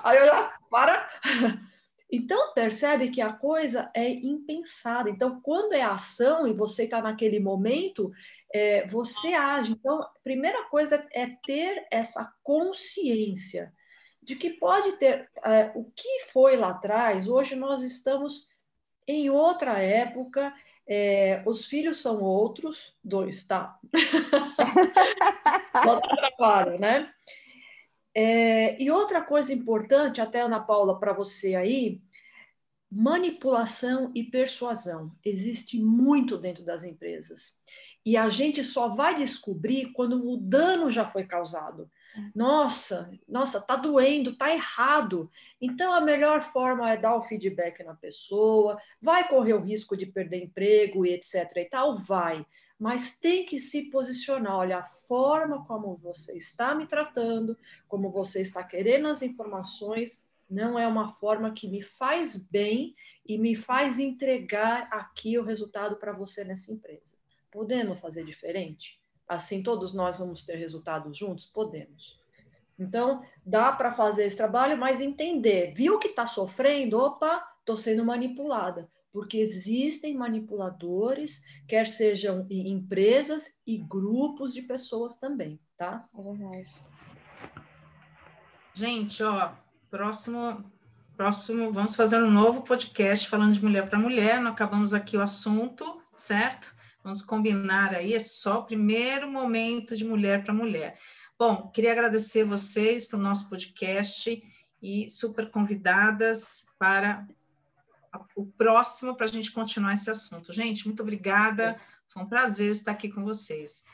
aí 0.00 0.18
eu 0.18 0.26
já, 0.26 0.58
para. 0.70 1.08
Então, 2.12 2.52
percebe 2.54 3.08
que 3.08 3.20
a 3.20 3.32
coisa 3.32 3.88
é 3.94 4.10
impensada. 4.10 5.08
Então, 5.08 5.40
quando 5.40 5.74
é 5.74 5.82
ação 5.82 6.44
e 6.44 6.52
você 6.52 6.82
está 6.82 7.00
naquele 7.00 7.38
momento, 7.38 8.10
é, 8.52 8.86
você 8.86 9.34
age. 9.34 9.72
Então, 9.72 10.02
a 10.02 10.10
primeira 10.22 10.64
coisa 10.64 11.06
é 11.12 11.26
ter 11.44 11.86
essa 11.90 12.32
consciência 12.42 13.72
de 14.22 14.36
que 14.36 14.50
pode 14.50 14.92
ter 14.92 15.28
é, 15.44 15.72
o 15.74 15.90
que 15.96 16.20
foi 16.30 16.56
lá 16.56 16.70
atrás, 16.70 17.28
hoje 17.28 17.56
nós 17.56 17.82
estamos 17.82 18.48
em 19.06 19.30
outra 19.30 19.80
época, 19.80 20.54
é, 20.86 21.42
os 21.46 21.66
filhos 21.66 22.00
são 22.00 22.20
outros, 22.20 22.94
dois, 23.02 23.46
tá? 23.46 23.78
claro, 26.36 26.78
né? 26.78 27.10
É, 28.14 28.80
e 28.82 28.90
outra 28.90 29.22
coisa 29.22 29.52
importante, 29.52 30.20
até 30.20 30.40
Ana 30.40 30.60
Paula, 30.60 30.98
para 30.98 31.12
você 31.12 31.54
aí, 31.54 32.00
manipulação 32.90 34.10
e 34.14 34.24
persuasão. 34.24 35.12
Existe 35.24 35.80
muito 35.80 36.36
dentro 36.36 36.64
das 36.64 36.82
empresas. 36.82 37.62
E 38.04 38.16
a 38.16 38.30
gente 38.30 38.64
só 38.64 38.88
vai 38.88 39.14
descobrir 39.14 39.92
quando 39.92 40.28
o 40.28 40.36
dano 40.36 40.90
já 40.90 41.04
foi 41.04 41.24
causado. 41.24 41.90
Nossa, 42.34 43.10
nossa, 43.28 43.60
tá 43.60 43.76
doendo, 43.76 44.36
tá 44.36 44.50
errado. 44.50 45.30
Então 45.60 45.92
a 45.92 46.00
melhor 46.00 46.42
forma 46.42 46.90
é 46.90 46.96
dar 46.96 47.16
o 47.16 47.22
feedback 47.22 47.84
na 47.84 47.94
pessoa, 47.94 48.80
vai 49.00 49.28
correr 49.28 49.54
o 49.54 49.62
risco 49.62 49.96
de 49.96 50.06
perder 50.06 50.44
emprego 50.44 51.06
e 51.06 51.12
etc 51.12 51.56
e 51.56 51.64
tal, 51.66 51.96
vai. 51.96 52.44
Mas 52.78 53.20
tem 53.20 53.44
que 53.44 53.60
se 53.60 53.90
posicionar, 53.90 54.56
olha, 54.56 54.78
a 54.78 54.84
forma 54.84 55.64
como 55.66 55.96
você 55.98 56.36
está 56.36 56.74
me 56.74 56.86
tratando, 56.86 57.56
como 57.86 58.10
você 58.10 58.40
está 58.40 58.64
querendo 58.64 59.06
as 59.06 59.22
informações, 59.22 60.26
não 60.48 60.78
é 60.78 60.86
uma 60.86 61.12
forma 61.12 61.52
que 61.52 61.68
me 61.68 61.82
faz 61.82 62.36
bem 62.36 62.96
e 63.24 63.38
me 63.38 63.54
faz 63.54 63.98
entregar 63.98 64.88
aqui 64.90 65.38
o 65.38 65.44
resultado 65.44 65.96
para 65.96 66.12
você 66.12 66.42
nessa 66.42 66.72
empresa. 66.72 67.19
Podemos 67.50 67.98
fazer 67.98 68.24
diferente? 68.24 69.00
assim 69.30 69.62
todos 69.62 69.94
nós 69.94 70.18
vamos 70.18 70.42
ter 70.42 70.56
resultados 70.56 71.16
juntos? 71.16 71.46
Podemos. 71.46 72.18
Então, 72.76 73.22
dá 73.46 73.70
para 73.70 73.92
fazer 73.92 74.24
esse 74.24 74.36
trabalho, 74.36 74.76
mas 74.76 75.00
entender, 75.00 75.72
viu 75.72 76.00
que 76.00 76.08
está 76.08 76.26
sofrendo? 76.26 76.98
Opa, 76.98 77.40
estou 77.60 77.76
sendo 77.76 78.04
manipulada. 78.04 78.90
Porque 79.12 79.38
existem 79.38 80.16
manipuladores, 80.16 81.44
quer 81.68 81.86
sejam 81.86 82.44
em 82.50 82.70
empresas 82.70 83.60
e 83.66 83.78
grupos 83.78 84.52
de 84.52 84.62
pessoas 84.62 85.16
também, 85.16 85.60
tá? 85.76 86.08
É 86.16 86.22
verdade. 86.22 86.74
Gente, 88.74 89.22
ó, 89.22 89.52
próximo, 89.90 90.64
próximo, 91.16 91.72
vamos 91.72 91.94
fazer 91.94 92.20
um 92.20 92.30
novo 92.30 92.62
podcast 92.62 93.28
falando 93.28 93.52
de 93.52 93.62
mulher 93.62 93.88
para 93.88 93.98
mulher. 93.98 94.40
Nós 94.40 94.52
acabamos 94.52 94.94
aqui 94.94 95.16
o 95.16 95.22
assunto, 95.22 96.02
certo? 96.16 96.79
Vamos 97.02 97.22
combinar 97.22 97.94
aí, 97.94 98.14
é 98.14 98.18
só 98.18 98.60
o 98.60 98.64
primeiro 98.64 99.30
momento 99.30 99.96
de 99.96 100.04
mulher 100.04 100.44
para 100.44 100.52
mulher. 100.52 100.98
Bom, 101.38 101.68
queria 101.68 101.92
agradecer 101.92 102.44
vocês 102.44 103.06
para 103.06 103.18
o 103.18 103.22
nosso 103.22 103.48
podcast 103.48 104.42
e 104.82 105.08
super 105.08 105.50
convidadas 105.50 106.66
para 106.78 107.26
o 108.36 108.44
próximo 108.44 109.16
para 109.16 109.26
a 109.26 109.28
gente 109.28 109.52
continuar 109.52 109.94
esse 109.94 110.10
assunto. 110.10 110.52
Gente, 110.52 110.86
muito 110.86 111.02
obrigada. 111.02 111.80
Foi 112.08 112.22
um 112.22 112.28
prazer 112.28 112.70
estar 112.70 112.92
aqui 112.92 113.08
com 113.08 113.24
vocês. 113.24 113.84